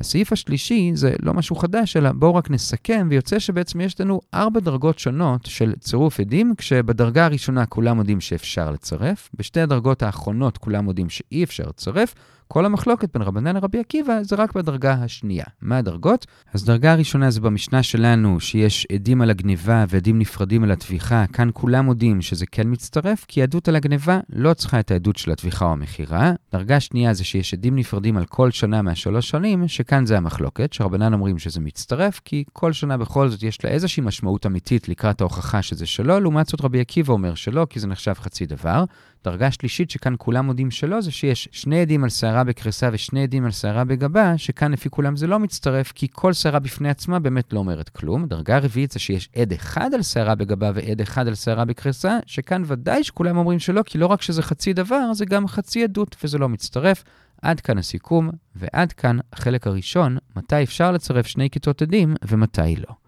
הסעיף 0.00 0.32
השלישי 0.32 0.90
זה 0.94 1.14
לא 1.22 1.34
משהו 1.34 1.56
חדש, 1.56 1.96
אלא 1.96 2.12
בואו 2.12 2.34
רק 2.34 2.50
נסכם, 2.50 3.06
ויוצא 3.10 3.38
שבעצם 3.38 3.80
יש 3.80 4.00
לנו 4.00 4.20
ארבע 4.34 4.60
דרגות 4.60 4.98
שונות 4.98 5.46
של 5.46 5.72
צירוף 5.80 6.20
עדים, 6.20 6.54
כשבדרגה 6.58 7.24
הראשונה 7.24 7.66
כולם 7.66 7.98
יודעים 7.98 8.20
שאפשר 8.20 8.70
לצרף, 8.70 9.30
בשתי 9.34 9.60
הדרגות 9.60 10.02
האחרונות 10.02 10.58
כולם 10.58 10.88
יודעים 10.88 11.10
שאי 11.10 11.44
אפשר 11.44 11.64
לצרף, 11.68 12.14
כל 12.54 12.66
המחלוקת 12.66 13.08
בין 13.14 13.22
רבנן 13.22 13.56
לרבי 13.56 13.78
עקיבא 13.78 14.22
זה 14.22 14.36
רק 14.36 14.52
בדרגה 14.54 14.92
השנייה. 14.92 15.44
מה 15.62 15.78
הדרגות? 15.78 16.26
אז 16.52 16.64
דרגה 16.64 16.92
הראשונה 16.92 17.30
זה 17.30 17.40
במשנה 17.40 17.82
שלנו, 17.82 18.40
שיש 18.40 18.86
עדים 18.92 19.20
על 19.20 19.30
הגניבה 19.30 19.84
ועדים 19.88 20.18
נפרדים 20.18 20.64
על 20.64 20.70
הטביחה. 20.70 21.24
כאן 21.32 21.48
כולם 21.52 21.84
מודים 21.84 22.22
שזה 22.22 22.46
כן 22.46 22.62
מצטרף, 22.70 23.24
כי 23.28 23.42
עדות 23.42 23.68
על 23.68 23.76
הגניבה 23.76 24.20
לא 24.28 24.54
צריכה 24.54 24.80
את 24.80 24.90
העדות 24.90 25.16
של 25.16 25.30
הטביחה 25.30 25.64
או 25.64 25.72
המכירה. 25.72 26.32
דרגה 26.52 26.80
שנייה 26.80 27.14
זה 27.14 27.24
שיש 27.24 27.54
עדים 27.54 27.76
נפרדים 27.76 28.16
על 28.16 28.24
כל 28.24 28.50
שנה 28.50 28.82
מהשלוש 28.82 29.28
שנים, 29.28 29.68
שכאן 29.68 30.06
זה 30.06 30.16
המחלוקת, 30.16 30.72
שרבנן 30.72 31.14
אומרים 31.14 31.38
שזה 31.38 31.60
מצטרף, 31.60 32.20
כי 32.24 32.44
כל 32.52 32.72
שנה 32.72 32.96
בכל 32.96 33.28
זאת 33.28 33.42
יש 33.42 33.64
לה 33.64 33.70
איזושהי 33.70 34.02
משמעות 34.02 34.46
אמיתית 34.46 34.88
לקראת 34.88 35.20
ההוכחה 35.20 35.62
שזה 35.62 35.86
שלו, 35.86 36.20
לעומת 36.20 36.46
זאת 36.46 36.60
רבי 36.60 36.80
עקיבא 36.80 37.12
אומר 37.12 37.34
שלא, 37.34 37.66
כי 37.70 37.80
זה 37.80 37.86
נחשב 37.86 38.14
חצי 38.14 38.46
דבר. 38.46 38.84
דרגה 39.24 39.50
שלישית 39.50 39.90
שכאן 39.90 40.14
כולם 40.18 40.46
מודים 40.46 40.70
שלא, 40.70 41.00
זה 41.00 41.10
שיש 41.10 41.48
שני 41.52 41.80
עדים 41.80 42.04
על 42.04 42.10
שערה 42.10 42.43
בקריסה 42.44 42.88
ושני 42.92 43.22
עדים 43.22 43.44
על 43.44 43.50
שערה 43.50 43.84
בגבה, 43.84 44.38
שכאן 44.38 44.72
לפי 44.72 44.90
כולם 44.90 45.16
זה 45.16 45.26
לא 45.26 45.38
מצטרף, 45.38 45.92
כי 45.92 46.08
כל 46.12 46.32
שערה 46.32 46.58
בפני 46.58 46.88
עצמה 46.90 47.18
באמת 47.18 47.52
לא 47.52 47.58
אומרת 47.58 47.88
כלום. 47.88 48.26
דרגה 48.26 48.58
רביעית 48.58 48.90
זה 48.90 48.98
שיש 48.98 49.28
עד 49.36 49.52
אחד 49.52 49.94
על 49.94 50.02
שערה 50.02 50.34
בגבה 50.34 50.70
ועד 50.74 51.00
אחד 51.00 51.28
על 51.28 51.34
שערה 51.34 51.64
בקריסה, 51.64 52.18
שכאן 52.26 52.62
ודאי 52.66 53.04
שכולם 53.04 53.36
אומרים 53.36 53.58
שלא, 53.58 53.82
כי 53.86 53.98
לא 53.98 54.06
רק 54.06 54.22
שזה 54.22 54.42
חצי 54.42 54.72
דבר, 54.72 55.12
זה 55.14 55.24
גם 55.24 55.48
חצי 55.48 55.84
עדות 55.84 56.16
וזה 56.24 56.38
לא 56.38 56.48
מצטרף. 56.48 57.04
עד 57.42 57.60
כאן 57.60 57.78
הסיכום, 57.78 58.30
ועד 58.56 58.92
כאן 58.92 59.18
החלק 59.32 59.66
הראשון, 59.66 60.18
מתי 60.36 60.62
אפשר 60.62 60.92
לצרף 60.92 61.26
שני 61.26 61.50
כיתות 61.50 61.82
עדים 61.82 62.14
ומתי 62.28 62.76
לא. 62.76 63.03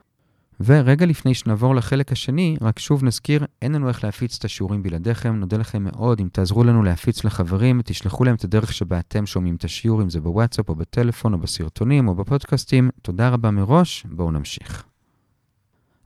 ורגע 0.60 1.06
לפני 1.06 1.34
שנעבור 1.34 1.74
לחלק 1.74 2.12
השני, 2.12 2.56
רק 2.60 2.78
שוב 2.78 3.04
נזכיר, 3.04 3.44
אין 3.62 3.72
לנו 3.72 3.88
איך 3.88 4.04
להפיץ 4.04 4.36
את 4.38 4.44
השיעורים 4.44 4.82
בלעדיכם. 4.82 5.36
נודה 5.36 5.56
לכם 5.56 5.84
מאוד 5.84 6.20
אם 6.20 6.28
תעזרו 6.32 6.64
לנו 6.64 6.82
להפיץ 6.82 7.24
לחברים 7.24 7.78
ותשלחו 7.80 8.24
להם 8.24 8.34
את 8.34 8.44
הדרך 8.44 8.72
שבה 8.72 8.98
אתם 8.98 9.26
שומעים 9.26 9.54
את 9.56 9.64
השיעור, 9.64 10.02
אם 10.02 10.10
זה 10.10 10.20
בוואטסאפ 10.20 10.68
או 10.68 10.74
בטלפון 10.74 11.32
או 11.32 11.38
בסרטונים 11.38 12.08
או 12.08 12.14
בפודקאסטים. 12.14 12.90
תודה 13.02 13.28
רבה 13.28 13.50
מראש, 13.50 14.06
בואו 14.10 14.30
נמשיך. 14.30 14.95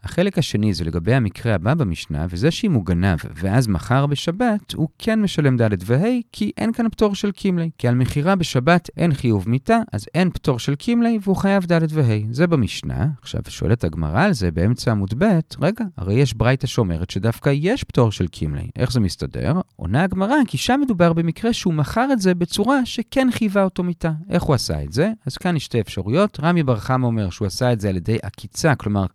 החלק 0.04 0.38
השני 0.38 0.75
זה 0.75 0.85
לגבי 0.85 1.14
המקרה 1.14 1.54
הבא 1.54 1.75
במשנה, 1.75 2.26
וזה 2.30 2.50
שאם 2.50 2.73
הוא 2.73 2.85
גנב 2.85 3.19
ואז 3.35 3.69
מכר 3.69 4.07
בשבת, 4.07 4.75
הוא 4.75 4.88
כן 4.99 5.23
משלם 5.23 5.57
ד' 5.57 5.76
וה', 5.87 6.21
כי 6.33 6.52
אין 6.57 6.73
כאן 6.73 6.88
פטור 6.88 7.14
של 7.14 7.30
קימלי. 7.30 7.71
כי 7.78 7.88
על 7.88 7.95
מכירה 7.95 8.37
בשבת 8.37 8.90
אין 8.97 9.14
חיוב 9.14 9.49
מיתה, 9.49 9.78
אז 9.92 10.07
אין 10.14 10.30
פטור 10.30 10.59
של 10.59 10.75
קימלי, 10.75 11.19
והוא 11.23 11.37
חייב 11.37 11.66
ד' 11.73 11.87
וה'. 11.90 12.04
זה 12.30 12.47
במשנה. 12.47 13.07
עכשיו, 13.23 13.40
שואלת 13.49 13.85
הגמרא 13.85 14.25
על 14.25 14.33
זה 14.33 14.50
באמצע 14.50 14.90
עמוד 14.90 15.14
ב', 15.19 15.38
רגע, 15.61 15.85
הרי 15.97 16.14
יש 16.14 16.35
ברייתא 16.35 16.66
שאומרת 16.66 17.11
שדווקא 17.11 17.50
יש 17.54 17.85
פטור 17.85 18.12
של 18.12 18.26
קימלי. 18.26 18.71
איך 18.76 18.92
זה 18.92 19.00
מסתדר? 19.00 19.54
עונה 19.76 20.02
הגמרא, 20.02 20.37
כי 20.47 20.59
שם 20.59 20.80
מדובר 20.83 21.12
במקרה 21.12 21.52
שהוא 21.52 21.75
מכר 21.75 22.09
את 22.12 22.21
זה 22.21 22.35
בצורה 22.35 22.87
שכן 22.87 23.28
חייבה 23.33 23.64
אותו 23.64 23.83
מיתה. 23.83 24.12
איך 24.30 24.42
הוא 24.42 24.54
עשה 24.54 24.83
את 24.83 24.92
זה? 24.92 25.12
אז 25.26 25.37
כאן 25.37 25.57
יש 25.57 25.64
שתי 25.64 25.80
אפשרויות. 25.80 26.40
רמי 26.42 26.62
בר 26.62 26.76
חמא 26.76 27.07
אומר 27.07 27.30
שהוא 27.30 27.47
עשה 27.47 27.73
את 27.73 27.80
זה 27.80 27.88
על 27.88 27.97
ידי 27.97 28.19
עקיצה, 28.23 28.75
כלומר 28.75 29.07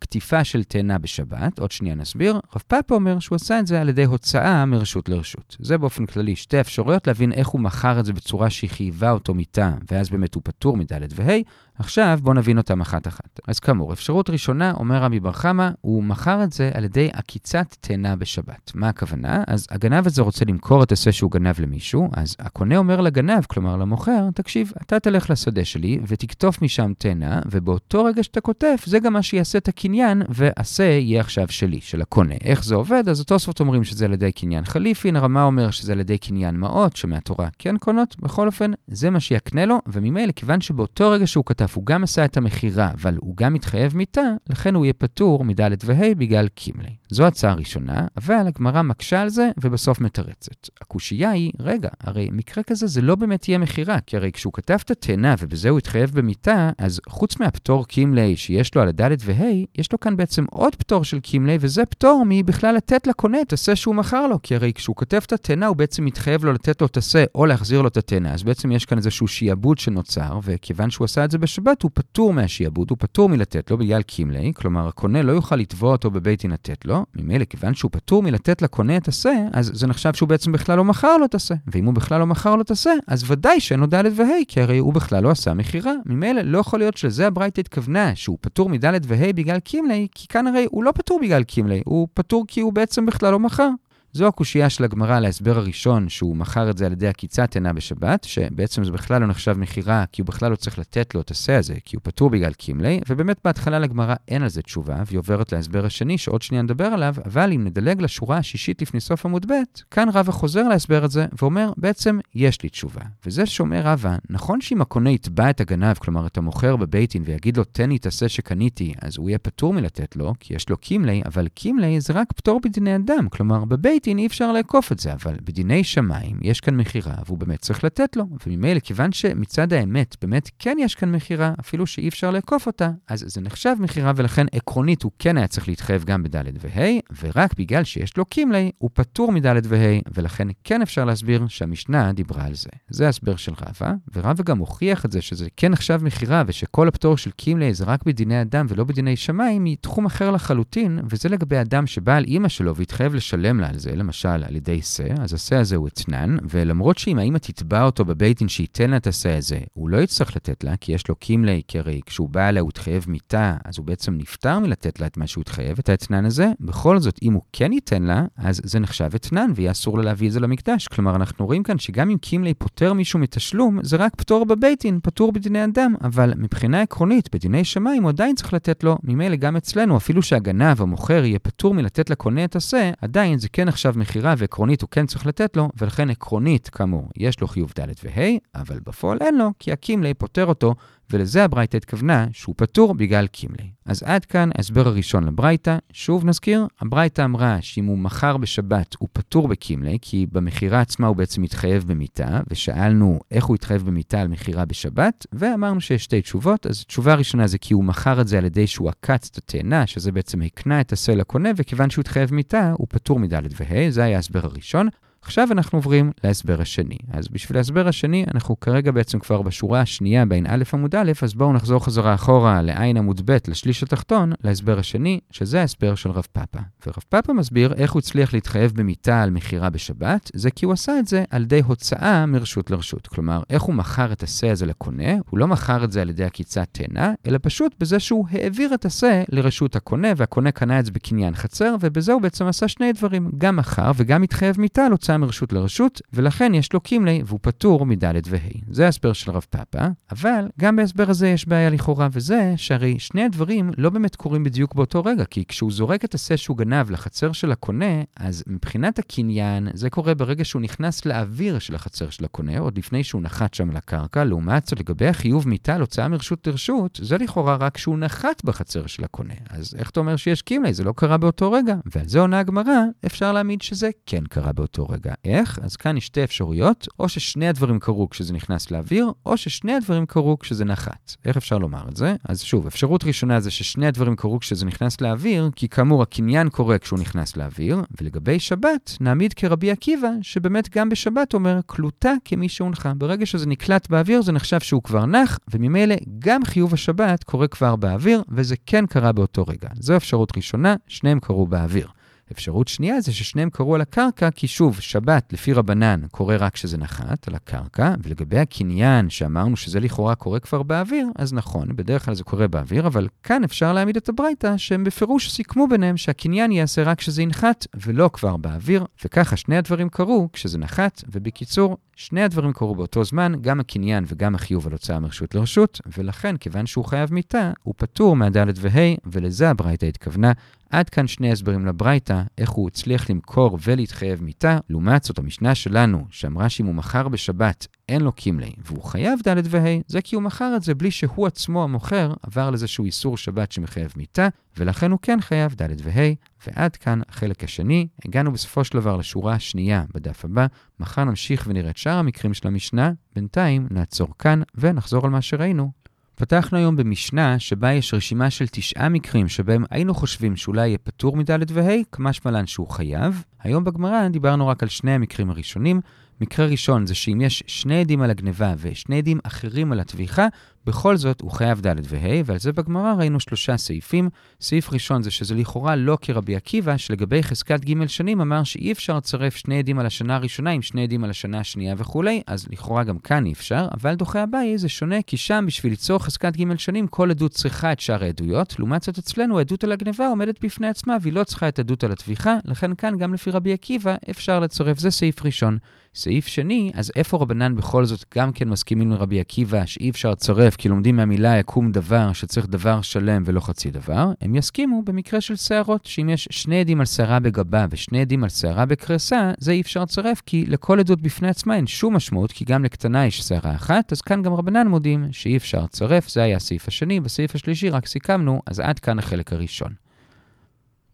תאנה 0.75 0.97
בשבת, 0.97 1.59
עוד 1.59 1.71
שנייה 1.71 1.95
נסביר, 1.95 2.39
רב 2.55 2.63
פאפה 2.67 2.95
אומר 2.95 3.19
שהוא 3.19 3.35
עשה 3.35 3.59
את 3.59 3.67
זה 3.67 3.81
על 3.81 3.89
ידי 3.89 4.03
הוצאה 4.03 4.65
מרשות 4.65 5.09
לרשות. 5.09 5.57
זה 5.59 5.77
באופן 5.77 6.05
כללי 6.05 6.35
שתי 6.35 6.59
אפשרויות 6.61 7.07
להבין 7.07 7.31
איך 7.31 7.47
הוא 7.47 7.61
מכר 7.61 7.99
את 7.99 8.05
זה 8.05 8.13
בצורה 8.13 8.49
שהיא 8.49 8.69
חייבה 8.69 9.11
אותו 9.11 9.33
מיתה, 9.33 9.73
ואז 9.91 10.09
באמת 10.09 10.35
הוא 10.35 10.41
פטור 10.45 10.77
מד' 10.77 11.13
וה', 11.15 11.37
עכשיו 11.79 12.19
בואו 12.21 12.35
נבין 12.35 12.57
אותם 12.57 12.81
אחת-אחת. 12.81 13.39
אז 13.47 13.59
כאמור, 13.59 13.93
אפשרות 13.93 14.29
ראשונה, 14.29 14.71
אומר 14.71 15.03
רבי 15.03 15.19
בר 15.19 15.31
חמא, 15.31 15.69
הוא 15.81 16.03
מכר 16.03 16.43
את 16.43 16.53
זה 16.53 16.71
על 16.73 16.83
ידי 16.83 17.09
עקיצת 17.13 17.75
תאנה 17.81 18.15
בשבת. 18.15 18.71
מה 18.75 18.89
הכוונה? 18.89 19.43
אז 19.47 19.67
הגנב 19.71 20.07
הזה 20.07 20.21
רוצה 20.21 20.45
למכור 20.45 20.83
את 20.83 20.91
השה 20.91 21.11
שהוא 21.11 21.31
גנב 21.31 21.61
למישהו, 21.61 22.09
אז 22.13 22.35
הקונה 22.39 22.77
אומר 22.77 23.01
לגנב, 23.01 23.43
כלומר 23.47 23.77
למוכר, 23.77 24.29
תקשיב, 24.35 24.71
אתה 24.81 24.99
תלך 24.99 25.29
לשדה 25.29 25.65
שלי 25.65 25.99
ותקטוף 26.07 26.61
משם 26.61 26.93
תאנה, 26.97 27.39
ובאותו 27.51 28.03
רגע 28.03 28.23
שאתה 28.23 28.41
קוטף, 28.41 28.83
זה 28.85 28.99
גם 28.99 29.13
מה 29.13 29.21
שיעשה 29.21 29.57
את 29.57 29.67
הקניין, 29.67 30.21
והשה 30.29 30.83
יהיה 30.83 31.21
עכשיו 31.21 31.47
שלי, 31.49 31.81
של 31.81 32.01
הקונה. 32.01 32.35
איך 32.43 32.63
זה 32.63 32.75
עובד? 32.75 33.09
אז 33.09 33.19
התוספות 33.19 33.59
אומרים 33.59 33.83
שזה 33.83 34.05
על 34.05 34.13
ידי 34.13 34.31
קניין 34.31 34.65
חליפין, 34.65 35.15
הרמה 35.15 35.43
אומר 35.43 35.71
שזה 35.71 35.91
על 35.91 35.99
ידי 35.99 36.17
קניין 36.17 36.57
מעות, 36.57 36.95
שמהתורה 36.95 37.47
כן 37.59 37.77
קונות, 37.77 38.15
בכל 38.19 38.47
אופן, 38.47 38.71
זה 38.87 39.09
מה 39.09 39.19
שיקנה 39.19 39.65
לו, 39.65 39.81
וממילא, 39.87 40.31
כיוון 40.31 40.61
שבאותו 40.61 41.09
רגע 41.09 41.27
שהוא 41.27 41.45
כתב 41.45 41.64
נוסף, 41.65 41.75
הוא 41.75 41.85
גם 41.85 42.03
עשה 42.03 42.25
את 42.25 42.37
המכירה, 42.37 42.91
אבל 42.93 43.17
הוא 43.19 43.37
גם 43.37 43.53
מתחייב 43.53 43.97
מיתה, 43.97 44.21
לכן 44.49 44.75
הוא 44.75 44.85
יהיה 44.85 44.93
פטור 44.93 45.45
מד' 45.45 45.77
וה' 45.85 46.15
בגלל 46.17 46.47
קימלי. 46.47 46.95
זו 47.09 47.27
הצעה 47.27 47.53
ראשונה, 47.53 48.07
אבל 48.17 48.47
הגמרא 48.47 48.81
מקשה 48.81 49.21
על 49.21 49.29
זה 49.29 49.49
ובסוף 49.63 49.99
מתרצת. 49.99 50.69
הקושייה 50.81 51.29
היא, 51.29 51.51
רגע, 51.59 51.89
הרי 52.01 52.29
מקרה 52.31 52.63
כזה 52.63 52.87
זה 52.87 53.01
לא 53.01 53.15
באמת 53.15 53.49
יהיה 53.49 53.57
מכירה, 53.57 53.99
כי 53.99 54.17
הרי 54.17 54.31
כשהוא 54.31 54.53
כתב 54.53 54.77
את 54.85 54.91
התאנה 54.91 55.35
ובזה 55.39 55.69
הוא 55.69 55.77
התחייב 55.77 56.11
במיתה, 56.13 56.69
אז 56.77 57.01
חוץ 57.09 57.39
מהפטור 57.39 57.87
קימלי 57.87 58.37
שיש 58.37 58.75
לו 58.75 58.81
על 58.81 58.87
הד' 58.87 59.15
וה', 59.25 59.65
יש 59.77 59.91
לו 59.91 59.99
כאן 59.99 60.17
בעצם 60.17 60.45
עוד 60.51 60.75
פטור 60.75 61.03
של 61.03 61.19
קימלי, 61.19 61.57
וזה 61.59 61.85
פטור 61.85 62.23
מבכלל 62.27 62.75
לתת 62.75 63.07
לקונה 63.07 63.41
את 63.41 63.53
השה 63.53 63.75
שהוא 63.75 63.95
מכר 63.95 64.27
לו, 64.27 64.41
כי 64.43 64.55
הרי 64.55 64.73
כשהוא 64.73 64.95
כותב 64.95 65.19
את 65.25 65.33
התאנה 65.33 65.67
הוא 65.67 65.75
בעצם 65.75 66.05
מתחייב 66.05 66.45
לו 66.45 66.53
לתת 66.53 66.81
לו 66.81 66.87
את 66.87 66.97
השה 66.97 67.23
או 67.35 67.45
להחזיר 67.45 67.81
לו 67.81 67.87
את 67.87 67.97
התאנה, 67.97 68.33
אז 68.33 68.43
בעצם 68.43 68.71
יש 68.71 68.85
כאן 68.85 68.97
איזשהו 68.97 69.27
שיעבוד 69.27 69.77
שנוצר, 69.77 70.39
וכיוון 70.43 70.89
שהוא 70.89 71.05
עשה 71.05 71.25
את 71.25 71.31
זה 71.31 71.37
בשבת, 71.55 71.81
הוא 71.81 71.91
פטור 71.93 72.33
מהשיעבוד, 72.33 72.89
הוא 72.89 72.97
פטור 72.99 73.29
מלתת 73.29 73.71
לו 73.71 73.77
בגלל 73.77 74.01
קימלי, 74.01 74.51
כלומר 74.55 74.87
הקונה 74.87 75.21
לא 75.21 75.31
יוכל 75.31 75.55
לתבוע 75.55 75.91
אותו 75.91 76.11
בבית 76.11 76.41
דין 76.41 76.51
לתת 76.51 76.85
לו, 76.85 77.05
ממילא 77.15 77.45
כיוון 77.45 77.73
שהוא 77.73 77.91
פטור 77.91 78.23
מלתת 78.23 78.61
לקונה 78.61 78.97
את 78.97 79.07
השה, 79.07 79.33
אז 79.53 79.71
זה 79.73 79.87
נחשב 79.87 80.13
שהוא 80.13 80.29
בעצם 80.29 80.51
בכלל 80.51 80.77
לא 80.77 80.83
מכר 80.83 81.17
לו 81.17 81.25
את 81.25 81.35
השה. 81.35 81.55
ואם 81.67 81.85
הוא 81.85 81.93
בכלל 81.93 82.19
לא 82.19 82.25
מכר 82.27 82.55
לו 82.55 82.61
את 82.61 82.71
השה, 82.71 82.91
אז 83.07 83.31
ודאי 83.31 83.59
שאין 83.59 83.79
לו 83.79 83.87
ד' 83.87 84.05
וה', 84.15 84.25
כי 84.47 84.61
הרי 84.61 84.77
הוא 84.77 84.93
בכלל 84.93 85.23
לא 85.23 85.31
עשה 85.31 85.53
מכירה. 85.53 85.93
ממילא 86.05 86.41
לא 86.41 86.57
יכול 86.57 86.79
להיות 86.79 86.97
שלזה 86.97 87.27
הברייתא 87.27 87.59
התכוונה, 87.59 88.15
שהוא 88.15 88.37
פטור 88.41 88.69
מד' 88.69 89.05
וה' 89.07 89.33
בגלל 89.33 89.59
קימלי, 89.59 90.07
כי 90.15 90.27
כאן 90.27 90.47
הרי 90.47 90.67
הוא 90.69 90.83
לא 90.83 90.91
פטור 90.91 91.19
בגלל 91.21 91.43
קימלי, 91.43 91.81
הוא 91.85 92.07
פטור 92.13 92.45
כי 92.47 92.61
הוא 92.61 92.73
בעצם 92.73 93.05
בכלל 93.05 93.31
לא 93.31 93.39
מכר. 93.39 93.69
זו 94.15 94.27
הקושייה 94.27 94.69
של 94.69 94.83
הגמרא 94.83 95.19
להסבר 95.19 95.57
הראשון, 95.57 96.09
שהוא 96.09 96.35
מכר 96.35 96.69
את 96.69 96.77
זה 96.77 96.85
על 96.85 96.91
ידי 96.91 97.07
עקיצת 97.07 97.55
עינה 97.55 97.73
בשבת, 97.73 98.23
שבעצם 98.23 98.83
זה 98.83 98.91
בכלל 98.91 99.21
לא 99.21 99.27
נחשב 99.27 99.57
מכירה, 99.57 100.03
כי 100.11 100.21
הוא 100.21 100.27
בכלל 100.27 100.51
לא 100.51 100.55
צריך 100.55 100.79
לתת 100.79 101.15
לו 101.15 101.21
את 101.21 101.31
השה 101.31 101.57
הזה, 101.57 101.73
כי 101.85 101.95
הוא 101.95 102.01
פטור 102.03 102.29
בגלל 102.29 102.53
קימלי, 102.53 102.99
ובאמת 103.09 103.37
בהתחלה 103.43 103.79
לגמרא 103.79 104.15
אין 104.27 104.43
על 104.43 104.49
זה 104.49 104.61
תשובה, 104.61 105.03
והיא 105.05 105.19
עוברת 105.19 105.51
להסבר 105.51 105.85
השני, 105.85 106.17
שעוד 106.17 106.41
שנייה 106.41 106.63
נדבר 106.63 106.85
עליו, 106.85 107.15
אבל 107.25 107.51
אם 107.51 107.63
נדלג 107.63 108.01
לשורה 108.01 108.37
השישית 108.37 108.81
לפני 108.81 108.99
סוף 108.99 109.25
עמוד 109.25 109.51
ב', 109.51 109.53
כאן 109.91 110.09
רבא 110.13 110.31
חוזר 110.31 110.63
להסבר 110.67 111.03
הזה, 111.03 111.25
ואומר, 111.41 111.71
בעצם 111.77 112.19
יש 112.35 112.61
לי 112.61 112.69
תשובה. 112.69 113.01
וזה 113.25 113.45
שאומר 113.45 113.81
רבא, 113.83 114.15
נכון 114.29 114.61
שאם 114.61 114.81
הקונה 114.81 115.09
יתבע 115.09 115.49
את 115.49 115.61
הגנב, 115.61 115.97
כלומר 115.97 116.27
את 116.27 116.37
המוכר 116.37 116.75
בבית 116.75 117.13
דין, 117.13 117.23
ויגיד 117.25 117.57
לו, 117.57 117.63
תן 117.63 117.89
לי 117.89 117.95
את 117.95 118.05
השה 118.05 118.29
שקניתי, 118.29 118.93
אז 119.01 119.17
הוא 119.17 119.29
יהיה 119.29 119.37
פטור 119.37 119.73
מלתת 119.73 120.15
לו, 120.15 120.33
כי 120.39 120.53
יש 120.53 120.69
לו 120.69 120.77
קימלי, 120.77 121.21
אבל 121.25 121.47
קימלי 121.47 122.01
זה 122.01 122.13
רק 122.13 122.33
פטור 122.33 122.61
בדיני 122.63 122.95
אדם, 122.95 123.29
כלומר 123.29 123.65
בבית 123.65 124.04
דין 124.05 124.17
אי 124.17 124.27
אפשר 124.27 124.51
לאכוף 124.51 124.91
את 124.91 124.99
זה, 124.99 125.13
אבל 125.13 125.35
בדיני 125.43 125.83
שמיים 125.83 126.37
יש 126.41 126.59
כאן 126.59 126.75
מכירה 126.75 127.15
והוא 127.25 127.37
באמת 127.37 127.61
צריך 127.61 127.83
לתת 127.83 128.15
לו. 128.15 128.25
וממילא, 128.47 128.79
כיוון 128.79 129.11
שמצד 129.11 129.73
האמת 129.73 130.15
באמת 130.21 130.49
כן 130.59 130.77
יש 130.79 130.95
כאן 130.95 131.11
מכירה, 131.11 131.53
אפילו 131.59 131.87
שאי 131.87 132.07
אפשר 132.07 132.31
לאכוף 132.31 132.67
אותה, 132.67 132.89
אז 133.07 133.25
זה 133.27 133.41
נחשב 133.41 133.75
מכירה 133.79 134.11
ולכן 134.15 134.45
עקרונית 134.51 135.03
הוא 135.03 135.11
כן 135.19 135.37
היה 135.37 135.47
צריך 135.47 135.67
להתחייב 135.67 136.03
גם 136.03 136.23
בד' 136.23 136.43
וה', 136.59 136.99
ורק 137.21 137.53
בגלל 137.57 137.83
שיש 137.83 138.17
לו 138.17 138.25
קימלי, 138.25 138.71
הוא 138.77 138.89
פטור 138.93 139.31
מד' 139.31 139.65
וה', 139.67 139.99
ולכן 140.13 140.47
כן 140.63 140.81
אפשר 140.81 141.05
להסביר 141.05 141.47
שהמשנה 141.47 142.13
דיברה 142.13 142.45
על 142.45 142.53
זה. 142.53 142.69
זה 142.89 143.05
ההסבר 143.05 143.35
של 143.35 143.53
רבא, 143.61 143.93
ורבא 144.15 144.43
גם 144.43 144.57
הוכיח 144.57 145.05
את 145.05 145.11
זה 145.11 145.21
שזה 145.21 145.47
כן 145.57 145.71
נחשב 145.71 145.99
מכירה 146.03 146.43
ושכל 146.47 146.87
הפטור 146.87 147.17
של 147.17 147.31
קימלי 147.31 147.73
זה 147.73 147.85
רק 147.85 148.03
בדיני 148.03 148.41
אדם 148.41 148.65
ולא 148.69 148.83
בדיני 148.83 149.15
שמיים, 149.15 149.63
מתחום 149.63 150.05
אחר 150.05 150.31
לחלוטין, 150.31 150.99
וזה 151.09 151.29
לגבי 151.29 151.61
אדם 151.61 151.87
שבא 151.87 152.15
על 152.15 152.23
אימא 152.23 152.47
שלו 152.47 152.75
והתחייב 152.75 153.15
לשלם 153.15 153.59
לה 153.59 153.69
על 153.69 153.77
זה, 153.77 153.94
למשל 153.95 154.27
על 154.27 154.55
ידי 154.55 154.81
שא, 154.81 155.13
אז 155.21 155.33
השא 155.33 155.55
הזה 155.55 155.75
הוא 155.75 155.87
אתנן, 155.87 156.37
ולמרות 156.49 156.97
שאם 156.97 157.19
האמא 157.19 157.37
תתבע 157.37 157.83
אותו 157.83 158.05
בבית 158.05 158.39
דין 158.39 158.47
שייתן 158.47 158.89
לה 158.89 158.97
את 158.97 159.07
השא 159.07 159.29
הזה, 159.29 159.59
הוא 159.73 159.89
לא 159.89 159.97
יצטרך 159.97 160.35
לתת 160.35 160.63
לה, 160.63 160.77
כי 160.77 160.91
יש 160.91 161.07
לו 161.09 161.15
קימלי, 161.15 161.61
כי 161.67 161.79
הרי 161.79 162.01
כשהוא 162.05 162.29
בא 162.29 162.49
אליה 162.49 162.61
הוא 162.61 162.69
התחייב 162.69 163.05
מיתה, 163.07 163.57
אז 163.65 163.77
הוא 163.77 163.85
בעצם 163.85 164.13
נפטר 164.17 164.59
מלתת 164.59 164.99
לה 164.99 165.07
את 165.07 165.17
מה 165.17 165.27
שהוא 165.27 165.41
התחייב, 165.41 165.77
את 165.79 165.89
האתנן 165.89 166.25
הזה. 166.25 166.51
בכל 166.59 166.99
זאת, 166.99 167.19
אם 167.23 167.33
הוא 167.33 167.41
כן 167.53 167.73
ייתן 167.73 168.03
לה, 168.03 168.25
אז 168.37 168.61
זה 168.63 168.79
נחשב 168.79 169.09
אתנן, 169.15 169.51
ויהיה 169.55 169.71
אסור 169.71 169.97
לה 169.97 170.03
להביא 170.03 170.27
את 170.27 170.33
זה 170.33 170.39
למקדש. 170.39 170.87
כלומר, 170.87 171.15
אנחנו 171.15 171.45
רואים 171.45 171.63
כאן 171.63 171.77
שגם 171.77 172.09
אם 172.09 172.17
קימלי 172.17 172.53
פוטר 172.53 172.93
מישהו 172.93 173.19
מתשלום, 173.19 173.79
זה 173.83 173.97
רק 173.97 174.15
פטור 174.15 174.45
בבית 174.45 174.81
דין, 174.81 174.99
פטור 175.03 175.31
בדיני 175.31 175.63
אדם, 175.63 175.95
אבל 176.03 176.33
מבחינה 176.37 176.81
עקרונית, 176.81 177.35
בדיני 177.35 177.63
שמיים 177.63 178.03
הוא 178.03 178.09
עדיין 178.09 178.35
צריך 178.35 178.53
לתת 178.53 178.83
לו, 178.83 178.97
ממילא 179.03 179.35
גם 179.35 179.55
אצלנו, 179.55 179.97
אפילו 179.97 180.21
שהגנב, 180.21 180.81
המוכר, 180.81 181.25
יהיה 181.25 181.39
פטור 181.39 181.73
מלתת 181.73 182.09
לקונה 182.09 182.45
את 182.45 182.55
השא, 182.55 182.91
עדיין 183.01 183.37
זה 183.39 183.49
כן 183.49 183.67
נחשב 183.75 183.97
מכירה 183.97 184.33
ועקרונית 184.37 184.81
הוא 184.81 184.89
כן 184.89 185.05
צריך 185.05 185.25
לתת 185.25 185.57
לו, 185.57 185.69
ולכן 185.77 186.09
עקרונית, 186.09 186.69
כאמור, 186.69 187.09
יש 187.17 187.39
לו 187.41 187.47
חיוב 187.47 187.73
ד' 187.79 187.91
וה', 188.03 188.37
אבל 188.55 188.79
בפועל 188.79 189.17
אין 189.21 189.37
לו, 189.37 189.51
כי 189.59 189.71
הקימלי 189.71 190.13
פוטר 190.13 190.45
אותו 190.45 190.75
ולזה 191.09 191.43
הברייתא 191.43 191.77
התכוונה 191.77 192.27
שהוא 192.31 192.55
פטור 192.57 192.93
בגלל 192.93 193.27
קימלי. 193.27 193.69
אז 193.85 194.03
עד 194.03 194.25
כאן 194.25 194.49
ההסבר 194.55 194.87
הראשון 194.87 195.23
לברייתא. 195.23 195.77
שוב 195.93 196.25
נזכיר, 196.25 196.67
הברייתא 196.81 197.21
אמרה 197.21 197.57
שאם 197.61 197.85
הוא 197.85 197.97
מכר 197.97 198.37
בשבת 198.37 198.95
הוא 198.99 199.09
פטור 199.13 199.47
בקימלי, 199.47 199.97
כי 200.01 200.25
במכירה 200.31 200.81
עצמה 200.81 201.07
הוא 201.07 201.15
בעצם 201.15 201.41
מתחייב 201.41 201.83
במיתה, 201.87 202.39
ושאלנו 202.47 203.19
איך 203.31 203.45
הוא 203.45 203.55
התחייב 203.55 203.85
במיתה 203.85 204.21
על 204.21 204.27
מכירה 204.27 204.65
בשבת, 204.65 205.25
ואמרנו 205.33 205.81
שיש 205.81 206.03
שתי 206.03 206.21
תשובות. 206.21 206.65
אז 206.65 206.81
התשובה 206.81 207.13
הראשונה 207.13 207.47
זה 207.47 207.57
כי 207.57 207.73
הוא 207.73 207.83
מכר 207.83 208.21
את 208.21 208.27
זה 208.27 208.37
על 208.37 208.45
ידי 208.45 208.67
שהוא 208.67 208.89
עקץ 208.89 209.29
את 209.31 209.37
התאנה, 209.37 209.87
שזה 209.87 210.11
בעצם 210.11 210.41
הקנה 210.41 210.81
את 210.81 210.91
הסלע 210.91 211.15
לקונה, 211.15 211.49
וכיוון 211.55 211.89
שהוא 211.89 212.01
התחייב 212.01 212.33
מיתה, 212.33 212.71
הוא 212.77 212.87
פטור 212.89 213.19
מד' 213.19 213.33
וה', 213.59 213.91
זה 213.91 214.03
היה 214.03 214.15
ההסבר 214.15 214.45
הראשון. 214.45 214.87
עכשיו 215.25 215.47
אנחנו 215.51 215.77
עוברים 215.77 216.11
להסבר 216.23 216.61
השני. 216.61 216.97
אז 217.11 217.27
בשביל 217.27 217.57
ההסבר 217.57 217.87
השני, 217.87 218.25
אנחנו 218.33 218.59
כרגע 218.59 218.91
בעצם 218.91 219.19
כבר 219.19 219.41
בשורה 219.41 219.81
השנייה 219.81 220.25
בעין 220.25 220.45
א' 220.49 220.63
עמוד 220.73 220.95
א', 220.95 221.11
אז 221.21 221.33
בואו 221.33 221.53
נחזור 221.53 221.85
חזרה 221.85 222.13
אחורה 222.13 222.61
לעין 222.61 222.97
עמוד 222.97 223.21
ב', 223.25 223.37
לשליש 223.47 223.83
התחתון, 223.83 224.31
להסבר 224.43 224.79
השני, 224.79 225.19
שזה 225.31 225.61
ההסבר 225.61 225.95
של 225.95 226.11
רב 226.11 226.27
פאפה. 226.31 226.59
ורב 226.87 227.03
פאפה 227.09 227.33
מסביר 227.33 227.73
איך 227.73 227.91
הוא 227.91 227.99
הצליח 227.99 228.33
להתחייב 228.33 228.71
במיטה 228.75 229.21
על 229.21 229.29
מכירה 229.29 229.69
בשבת, 229.69 230.31
זה 230.33 230.51
כי 230.51 230.65
הוא 230.65 230.73
עשה 230.73 230.99
את 230.99 231.07
זה 231.07 231.23
על 231.29 231.41
ידי 231.41 231.61
הוצאה 231.61 232.25
מרשות 232.25 232.71
לרשות. 232.71 233.07
כלומר, 233.07 233.43
איך 233.49 233.61
הוא 233.61 233.75
מכר 233.75 234.11
את 234.11 234.23
השה 234.23 234.51
הזה 234.51 234.65
לקונה, 234.65 235.13
הוא 235.29 235.39
לא 235.39 235.47
מכר 235.47 235.83
את 235.83 235.91
זה 235.91 236.01
על 236.01 236.09
ידי 236.09 236.23
עקיצת 236.23 236.67
תאנה, 236.71 237.13
אלא 237.27 237.39
פשוט 237.41 237.75
בזה 237.79 237.99
שהוא 237.99 238.27
העביר 238.31 238.73
את 238.73 238.85
השה 238.85 239.23
לרשות 239.29 239.75
הקונה, 239.75 240.07
והקונה 240.17 240.51
קנה 240.51 240.79
את 240.79 240.85
זה 240.85 240.91
בקניין 240.91 241.35
חצר, 241.35 241.75
ובזה 241.81 242.13
הוא 242.13 242.21
בעצם 242.21 242.45
עשה 242.45 242.67
שני 242.67 242.93
דברים, 242.93 243.31
גם 243.37 243.55
מכר 243.55 243.91
וגם 243.95 244.23
התחייב 244.23 244.61
מיטה 244.61 244.85
על 244.85 244.91
הוצאה 244.91 245.14
הוצאה 245.15 245.25
מרשות 245.25 245.53
לרשות, 245.53 246.01
ולכן 246.13 246.53
יש 246.53 246.73
לו 246.73 246.81
קימלי 246.81 247.21
והוא 247.25 247.39
פטור 247.41 247.85
מד' 247.85 248.03
וה'. 248.29 248.39
זה 248.71 248.85
ההסבר 248.85 249.13
של 249.13 249.31
רב 249.31 249.45
פאפה, 249.49 249.87
אבל 250.11 250.47
גם 250.59 250.75
בהסבר 250.75 251.09
הזה 251.09 251.27
יש 251.27 251.47
בעיה 251.47 251.69
לכאורה, 251.69 252.07
וזה 252.11 252.53
שהרי 252.57 252.99
שני 252.99 253.23
הדברים 253.23 253.71
לא 253.77 253.89
באמת 253.89 254.15
קורים 254.15 254.43
בדיוק 254.43 254.75
באותו 254.75 255.03
רגע, 255.03 255.25
כי 255.25 255.45
כשהוא 255.45 255.71
זורק 255.71 256.05
את 256.05 256.13
השה 256.13 256.37
שהוא 256.37 256.57
גנב 256.57 256.91
לחצר 256.91 257.31
של 257.31 257.51
הקונה, 257.51 258.01
אז 258.17 258.43
מבחינת 258.47 258.99
הקניין, 258.99 259.67
זה 259.73 259.89
קורה 259.89 260.15
ברגע 260.15 260.45
שהוא 260.45 260.61
נכנס 260.61 261.05
לאוויר 261.05 261.59
של 261.59 261.75
החצר 261.75 262.09
של 262.09 262.25
הקונה, 262.25 262.59
עוד 262.59 262.77
לפני 262.77 263.03
שהוא 263.03 263.21
נחת 263.21 263.53
שם 263.53 263.69
על 263.69 263.77
הקרקע. 263.77 264.23
לעומת 264.23 264.67
זאת, 264.67 264.79
לגבי 264.79 265.07
החיוב 265.07 265.47
מיטה 265.47 265.75
על 265.75 265.81
הוצאה 265.81 266.07
מרשות 266.07 266.47
לרשות, 266.47 266.99
זה 267.03 267.17
לכאורה 267.17 267.55
רק 267.55 267.75
כשהוא 267.75 267.97
נחת 267.97 268.43
בחצר 268.45 268.87
של 268.87 269.03
הקונה. 269.03 269.33
אז 269.49 269.75
איך 269.77 269.89
אתה 269.89 269.99
אומר 269.99 270.15
שיש 270.15 270.41
קימלי? 270.41 270.73
זה 270.73 270.83
לא 270.83 270.93
קרה 270.95 271.17
באותו 271.17 271.51
רגע. 271.51 271.75
ועל 271.95 272.07
זה 272.07 272.19
עונה 272.19 272.39
הגמרא, 272.39 272.79
אפשר 273.05 273.31
להעמיד 273.31 273.61
שזה 273.61 273.89
כן 274.05 274.23
קרה 274.29 274.53
באותו 274.53 274.85
רגע. 274.89 274.94
איך? 275.25 275.59
אז 275.61 275.75
כאן 275.75 275.97
יש 275.97 276.05
שתי 276.05 276.23
אפשרויות, 276.23 276.87
או 276.99 277.09
ששני 277.09 277.47
הדברים 277.47 277.79
קרו 277.79 278.09
כשזה 278.09 278.33
נכנס 278.33 278.71
לאוויר, 278.71 279.11
או 279.25 279.37
ששני 279.37 279.73
הדברים 279.73 280.05
קרו 280.05 280.39
כשזה 280.39 280.65
נחת. 280.65 281.15
איך 281.25 281.37
אפשר 281.37 281.57
לומר 281.57 281.89
את 281.89 281.97
זה? 281.97 282.15
אז 282.29 282.41
שוב, 282.41 282.67
אפשרות 282.67 283.03
ראשונה 283.03 283.39
זה 283.39 283.51
ששני 283.51 283.87
הדברים 283.87 284.15
קרו 284.15 284.39
כשזה 284.39 284.65
נכנס 284.65 285.01
לאוויר, 285.01 285.49
כי 285.55 285.69
כאמור 285.69 286.01
הקניין 286.01 286.49
קורה 286.49 286.77
כשהוא 286.77 286.99
נכנס 286.99 287.37
לאוויר, 287.37 287.81
ולגבי 288.01 288.39
שבת, 288.39 288.97
נעמיד 289.01 289.33
כרבי 289.33 289.71
עקיבא, 289.71 290.09
שבאמת 290.21 290.69
גם 290.75 290.89
בשבת 290.89 291.33
אומר, 291.33 291.59
קלוטה 291.65 292.13
כמי 292.25 292.49
שהונחה. 292.49 292.93
ברגע 292.93 293.25
שזה 293.25 293.47
נקלט 293.47 293.89
באוויר, 293.89 294.21
זה 294.21 294.31
נחשב 294.31 294.59
שהוא 294.59 294.83
כבר 294.83 295.05
נח, 295.05 295.39
וממילא 295.53 295.95
גם 296.19 296.45
חיוב 296.45 296.73
השבת 296.73 297.23
קורה 297.23 297.47
כבר 297.47 297.75
באוויר, 297.75 298.23
וזה 298.29 298.55
כן 298.65 298.85
קרה 298.85 299.11
באותו 299.11 299.43
רגע. 299.47 299.69
זו 299.79 299.95
אפשרות 299.95 300.37
ראשונה, 300.37 300.75
שניהם 300.87 301.19
קרו 301.19 301.47
באוויר. 301.47 301.87
אפשרות 302.31 302.67
שנייה 302.67 303.01
זה 303.01 303.13
ששניהם 303.13 303.49
קרו 303.49 303.75
על 303.75 303.81
הקרקע, 303.81 304.31
כי 304.31 304.47
שוב, 304.47 304.79
שבת 304.79 305.33
לפי 305.33 305.53
רבנן 305.53 306.01
קורה 306.11 306.37
רק 306.37 306.53
כשזה 306.53 306.77
נחת 306.77 307.27
על 307.27 307.35
הקרקע, 307.35 307.93
ולגבי 308.03 308.39
הקניין 308.39 309.09
שאמרנו 309.09 309.57
שזה 309.57 309.79
לכאורה 309.79 310.15
קורה 310.15 310.39
כבר 310.39 310.63
באוויר, 310.63 311.07
אז 311.15 311.33
נכון, 311.33 311.75
בדרך 311.75 312.05
כלל 312.05 312.15
זה 312.15 312.23
קורה 312.23 312.47
באוויר, 312.47 312.87
אבל 312.87 313.07
כאן 313.23 313.43
אפשר 313.43 313.73
להעמיד 313.73 313.97
את 313.97 314.09
הברייתא 314.09 314.57
שהם 314.57 314.83
בפירוש 314.83 315.31
סיכמו 315.31 315.67
ביניהם 315.67 315.97
שהקניין 315.97 316.51
ייעשה 316.51 316.83
רק 316.83 316.97
כשזה 316.97 317.21
ינחת 317.21 317.67
ולא 317.75 318.09
כבר 318.13 318.37
באוויר, 318.37 318.85
וככה 319.05 319.37
שני 319.37 319.57
הדברים 319.57 319.89
קרו 319.89 320.29
כשזה 320.33 320.57
נחת, 320.57 321.03
ובקיצור, 321.11 321.77
שני 321.95 322.23
הדברים 322.23 322.53
קרו 322.53 322.75
באותו 322.75 323.03
זמן, 323.03 323.33
גם 323.41 323.59
הקניין 323.59 324.03
וגם 324.07 324.35
החיוב 324.35 324.67
על 324.67 324.73
הוצאה 324.73 324.99
מרשות 324.99 325.35
לרשות, 325.35 325.81
ולכן, 325.97 326.37
כיוון 326.37 326.65
שהוא 326.65 326.85
חייב 326.85 327.13
מיתה, 327.13 327.51
הוא 327.63 327.73
פטור 327.77 328.15
מהד' 328.15 328.57
וה', 328.57 328.95
ולזה 329.05 329.49
הברייתא 329.49 329.85
התכוונה. 329.85 330.31
עד 330.69 330.89
כאן 330.89 331.07
שני 331.07 331.31
הסברים 331.31 331.65
לברייתא, 331.65 332.21
איך 332.37 332.49
הוא 332.49 332.67
הצליח 332.67 333.09
למכור 333.09 333.57
ולהתחייב 333.63 334.23
מיתה. 334.23 334.57
לעומת 334.69 335.03
זאת, 335.03 335.19
המשנה 335.19 335.55
שלנו, 335.55 336.05
שאמרה 336.09 336.49
שאם 336.49 336.65
הוא 336.65 336.75
מכר 336.75 337.07
בשבת, 337.07 337.67
אין 337.89 338.01
לו 338.01 338.11
קימלי, 338.11 338.51
והוא 338.65 338.83
חייב 338.83 339.19
ד' 339.27 339.41
וה', 339.45 339.79
זה 339.87 340.01
כי 340.01 340.15
הוא 340.15 340.23
מכר 340.23 340.55
את 340.55 340.63
זה 340.63 340.75
בלי 340.75 340.91
שהוא 340.91 341.27
עצמו 341.27 341.63
המוכר 341.63 342.13
עבר 342.23 342.49
לאיזשהו 342.49 342.85
איסור 342.85 343.17
שבת 343.17 343.51
שמחייב 343.51 343.93
מיתה, 343.95 344.27
ולכן 344.57 344.91
הוא 344.91 344.99
כן 345.01 345.21
חייב 345.21 345.55
ד' 345.61 345.81
וה', 345.83 346.13
ועד 346.47 346.75
כאן 346.75 347.01
החלק 347.09 347.43
השני. 347.43 347.87
הגענו 348.05 348.31
בסופו 348.31 348.63
של 348.63 348.77
דבר 348.79 348.97
לשורה 348.97 349.33
השנייה 349.33 349.83
בדף 349.93 350.25
הבא. 350.25 350.47
מחר 350.79 351.03
נמשיך 351.03 351.45
ונראה 351.47 351.69
את 351.69 351.77
שאר 351.77 351.97
המקרים 351.97 352.33
של 352.33 352.47
המשנה. 352.47 352.91
בינתיים 353.15 353.67
נעצור 353.71 354.07
כאן 354.19 354.41
ונחזור 354.55 355.05
על 355.05 355.11
מה 355.11 355.21
שראינו. 355.21 355.71
פתחנו 356.15 356.57
היום 356.57 356.75
במשנה 356.75 357.39
שבה 357.39 357.73
יש 357.73 357.93
רשימה 357.93 358.29
של 358.29 358.47
תשעה 358.47 358.89
מקרים 358.89 359.27
שבהם 359.27 359.63
היינו 359.69 359.93
חושבים 359.93 360.35
שאולי 360.35 360.67
יהיה 360.67 360.77
פטור 360.77 361.17
מד' 361.17 361.51
וה', 361.51 361.83
כמשמע 361.91 362.31
לן 362.31 362.47
שהוא 362.47 362.69
חייב. 362.69 363.23
היום 363.39 363.63
בגמרא 363.63 364.07
דיברנו 364.07 364.47
רק 364.47 364.63
על 364.63 364.69
שני 364.69 364.91
המקרים 364.91 365.29
הראשונים. 365.29 365.81
מקרה 366.21 366.45
ראשון 366.45 366.85
זה 366.85 366.95
שאם 366.95 367.21
יש 367.21 367.43
שני 367.47 367.79
עדים 367.79 368.01
על 368.01 368.09
הגניבה 368.09 368.53
ושני 368.57 368.97
עדים 368.97 369.19
אחרים 369.23 369.71
על 369.71 369.79
הטביחה, 369.79 370.27
בכל 370.65 370.97
זאת 370.97 371.21
הוא 371.21 371.31
חייב 371.31 371.67
ד' 371.67 371.75
וה', 371.83 372.21
ועל 372.25 372.39
זה 372.39 372.51
בגמרא 372.51 372.93
ראינו 372.93 373.19
שלושה 373.19 373.57
סעיפים. 373.57 374.09
סעיף 374.41 374.73
ראשון 374.73 375.03
זה 375.03 375.11
שזה 375.11 375.35
לכאורה 375.35 375.75
לא 375.75 375.97
כרבי 376.01 376.35
עקיבא, 376.35 376.77
שלגבי 376.77 377.23
חזקת 377.23 377.65
ג' 377.65 377.87
שנים 377.87 378.21
אמר 378.21 378.43
שאי 378.43 378.71
אפשר 378.71 378.97
לצרף 378.97 379.35
שני 379.35 379.59
עדים 379.59 379.79
על 379.79 379.85
השנה 379.85 380.15
הראשונה 380.15 380.51
עם 380.51 380.61
שני 380.61 380.83
עדים 380.83 381.03
על 381.03 381.09
השנה 381.09 381.39
השנייה 381.39 381.75
וכולי, 381.77 382.21
אז 382.27 382.47
לכאורה 382.51 382.83
גם 382.83 382.97
כאן 382.97 383.25
אי 383.25 383.33
אפשר, 383.33 383.67
אבל 383.73 383.95
דוחה 383.95 384.23
אביי 384.23 384.57
זה 384.57 384.69
שונה, 384.69 385.01
כי 385.01 385.17
שם 385.17 385.43
בשביל 385.47 385.71
ליצור 385.71 385.99
חזקת 385.99 386.37
ג' 386.37 386.57
שנים 386.57 386.87
כל 386.87 387.11
עדות 387.11 387.31
צריכה 387.31 387.71
את 387.71 387.79
שאר 387.79 388.03
העדויות, 388.03 388.59
לעומת 388.59 388.83
זאת 388.83 388.97
אצלנו 388.97 389.39
עדות 389.39 389.63
על 389.63 389.71
הגניבה 389.71 390.07
עומדת 390.07 390.45
בפני 390.45 390.67
עצמה 390.67 390.97
והיא 391.01 391.13
לא 391.13 391.23
צריכה 391.23 391.47
את 391.47 391.59
עדות 391.59 391.83
על 391.83 391.91
הטביחה, 391.91 392.37
לכן 392.45 392.75
כאן 392.75 392.97
גם 392.97 393.13
לפי 393.13 393.31
רבי 393.31 393.53
עקיבא 393.53 393.95
אפשר 394.09 394.39
לצרף, 394.39 394.79
זה 394.79 394.91
סעיף 394.91 395.25
ראשון. 395.25 395.57
סעיף 395.95 396.27
שני, 396.27 396.71
אז 396.73 396.91
איפה 396.95 397.17
רבנן 397.17 397.55
בכל 397.55 397.85
זאת 397.85 398.05
גם 398.15 398.31
כן 398.31 398.49
מסכימים 398.49 398.91
לרבי 398.91 399.19
עקיבא 399.19 399.65
שאי 399.65 399.89
אפשר 399.89 400.11
לצרף 400.11 400.54
כי 400.55 400.69
לומדים 400.69 400.95
מהמילה 400.95 401.37
יקום 401.37 401.71
דבר 401.71 402.13
שצריך 402.13 402.47
דבר 402.47 402.81
שלם 402.81 403.23
ולא 403.25 403.39
חצי 403.39 403.71
דבר? 403.71 404.11
הם 404.21 404.35
יסכימו 404.35 404.81
במקרה 404.83 405.21
של 405.21 405.35
שערות, 405.35 405.85
שאם 405.85 406.09
יש 406.09 406.27
שני 406.31 406.59
עדים 406.59 406.79
על 406.79 406.85
שערה 406.85 407.19
בגבה 407.19 407.65
ושני 407.69 408.01
עדים 408.01 408.23
על 408.23 408.29
שערה 408.29 408.65
בקרסה, 408.65 409.31
זה 409.37 409.51
אי 409.51 409.61
אפשר 409.61 409.83
לצרף 409.83 410.21
כי 410.25 410.45
לכל 410.47 410.79
עדות 410.79 411.01
בפני 411.01 411.29
עצמה 411.29 411.55
אין 411.55 411.67
שום 411.67 411.95
משמעות, 411.95 412.31
כי 412.31 412.45
גם 412.45 412.63
לקטנה 412.63 413.05
יש 413.05 413.21
שערה 413.21 413.55
אחת, 413.55 413.91
אז 413.91 414.01
כאן 414.01 414.21
גם 414.21 414.33
רבנן 414.33 414.67
מודים 414.67 415.07
שאי 415.11 415.37
אפשר 415.37 415.63
לצרף, 415.63 416.09
זה 416.09 416.23
היה 416.23 416.37
הסעיף 416.37 416.67
השני. 416.67 416.99
בסעיף 416.99 417.35
השלישי 417.35 417.69
רק 417.69 417.87
סיכמנו, 417.87 418.41
אז 418.47 418.59
עד 418.59 418.79
כאן 418.79 418.99
החלק 418.99 419.33
הראשון. 419.33 419.84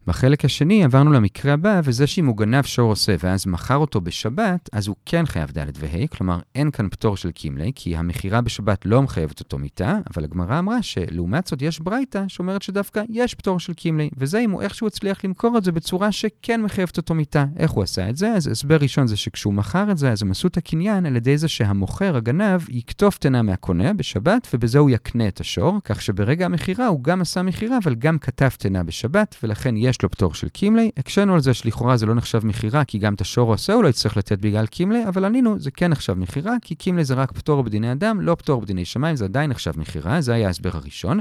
בחלק 0.06 0.44
השני 0.44 0.84
עברנו 0.84 1.12
למקרה 1.12 1.52
הבא, 1.52 1.80
וזה 1.84 2.06
שאם 2.06 2.26
הוא 2.26 2.36
גנב 2.36 2.64
שור 2.64 2.90
עושה 2.90 3.14
ואז 3.20 3.46
מכר 3.46 3.76
אותו 3.76 4.00
בשבת, 4.00 4.68
אז 4.72 4.88
הוא 4.88 4.96
כן 5.06 5.26
חייב 5.26 5.50
ד' 5.50 5.70
וה', 5.74 6.06
כלומר 6.06 6.38
אין 6.54 6.70
כאן 6.70 6.88
פטור 6.88 7.16
של 7.16 7.30
קימלי, 7.30 7.72
כי 7.74 7.96
המכירה 7.96 8.40
בשבת 8.40 8.86
לא 8.86 9.02
מחייבת 9.02 9.40
אותו 9.40 9.58
מיתה, 9.58 9.98
אבל 10.14 10.24
הגמרא 10.24 10.58
אמרה 10.58 10.82
שלעומת 10.82 11.46
זאת 11.46 11.62
יש 11.62 11.80
ברייתא 11.80 12.24
שאומרת 12.28 12.62
שדווקא 12.62 13.02
יש 13.08 13.34
פטור 13.34 13.60
של 13.60 13.74
קימלי, 13.74 14.10
וזה 14.16 14.38
אם 14.38 14.50
הוא 14.50 14.62
איכשהו 14.62 14.86
הצליח 14.86 15.24
למכור 15.24 15.58
את 15.58 15.64
זה 15.64 15.72
בצורה 15.72 16.12
שכן 16.12 16.62
מחייבת 16.62 16.96
אותו 16.96 17.14
מיתה. 17.14 17.44
איך 17.56 17.70
הוא 17.70 17.82
עשה 17.82 18.08
את 18.08 18.16
זה? 18.16 18.32
אז 18.32 18.46
הסבר 18.46 18.76
ראשון 18.76 19.06
זה 19.06 19.16
שכשהוא 19.16 19.54
מכר 19.54 19.90
את 19.90 19.98
זה, 19.98 20.12
אז 20.12 20.22
הם 20.22 20.30
עשו 20.30 20.48
את 20.48 20.56
הקניין 20.56 21.06
על 21.06 21.16
ידי 21.16 21.38
זה 21.38 21.48
שהמוכר, 21.48 22.16
הגנב, 22.16 22.60
יקטוף 22.68 23.18
תנה 23.18 23.42
מהקונה 23.42 23.92
בשבת, 23.92 24.48
ובזה 24.54 24.78
הוא 24.78 24.90
יקנה 24.90 25.28
את 25.28 25.40
השור, 25.40 25.78
כך 25.84 26.02
שברגע 26.02 26.44
המכירה 26.46 26.86
הוא 26.86 27.04
גם 27.04 27.20
עשה 27.20 27.42
מכירה, 27.42 27.78
אבל 27.84 27.94
גם 27.94 28.18
כתב 28.18 28.48
בשבת, 28.86 29.36
ולכן 29.42 29.76
יש 29.76 29.91
יש 29.92 30.02
לו 30.02 30.10
פטור 30.10 30.34
של 30.34 30.48
קימלי. 30.48 30.90
הקשינו 30.96 31.34
על 31.34 31.40
זה 31.40 31.54
שלכאורה 31.54 31.96
זה 31.96 32.06
לא 32.06 32.14
נחשב 32.14 32.46
מכירה, 32.46 32.84
כי 32.84 32.98
גם 32.98 33.14
את 33.14 33.20
השור 33.20 33.52
עושה 33.52 33.72
הוא 33.72 33.82
לא 33.82 33.88
יצטרך 33.88 34.16
לתת 34.16 34.38
בגלל 34.38 34.66
קימלי, 34.66 35.08
אבל 35.08 35.24
ענינו, 35.24 35.60
זה 35.60 35.70
כן 35.70 35.90
נחשב 35.90 36.12
מכירה, 36.12 36.54
כי 36.62 36.74
קימלי 36.74 37.04
זה 37.04 37.14
רק 37.14 37.32
פטור 37.32 37.62
בדיני 37.62 37.92
אדם, 37.92 38.20
לא 38.20 38.34
פטור 38.34 38.60
בדיני 38.60 38.84
שמיים, 38.84 39.16
זה 39.16 39.24
עדיין 39.24 39.50
נחשב 39.50 39.72
מכירה, 39.76 40.20
זה 40.20 40.32
היה 40.32 40.46
ההסבר 40.46 40.70
הראשון. 40.74 41.20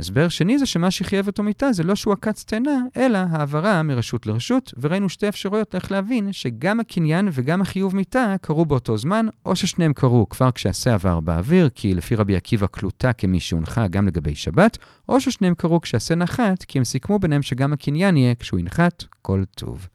הסבר 0.00 0.28
שני 0.28 0.58
זה 0.58 0.66
שמה 0.66 0.90
שחייב 0.90 1.26
אותו 1.26 1.42
מיתה 1.42 1.72
זה 1.72 1.82
לא 1.82 1.94
שהוא 1.94 2.12
עקץ 2.12 2.44
תאנה, 2.44 2.78
אלא 2.96 3.18
העברה 3.30 3.82
מרשות 3.82 4.26
לרשות, 4.26 4.74
וראינו 4.80 5.08
שתי 5.08 5.28
אפשרויות 5.28 5.74
איך 5.74 5.92
להבין 5.92 6.32
שגם 6.32 6.80
הקניין 6.80 7.28
וגם 7.32 7.62
החיוב 7.62 7.96
מיתה 7.96 8.34
קרו 8.40 8.66
באותו 8.66 8.96
זמן, 8.96 9.26
או 9.46 9.56
ששניהם 9.56 9.92
קרו 9.92 10.28
כבר 10.28 10.50
כשהשה 10.50 10.94
עבר 10.94 11.20
באוויר, 11.20 11.68
כי 11.74 11.94
לפי 11.94 12.14
רבי 12.14 12.36
עקיבא 12.36 12.66
קלוטה 12.66 13.12
כמי 13.12 13.40
שהונחה 13.40 13.88
גם 13.88 14.06
לגבי 14.06 14.34
שבת, 14.34 14.78
או 15.08 15.20
ששניהם 15.20 15.54
קרו 15.54 15.80
כשהשה 15.80 16.14
נחת, 16.14 16.62
כי 16.62 16.78
הם 16.78 16.84
סיכמו 16.84 17.18
ביניהם 17.18 17.42
שגם 17.42 17.72
הקניין 17.72 18.16
יהיה 18.16 18.34
כשהוא 18.34 18.60
ינחת 18.60 19.04
כל 19.22 19.42
טוב. 19.54 19.88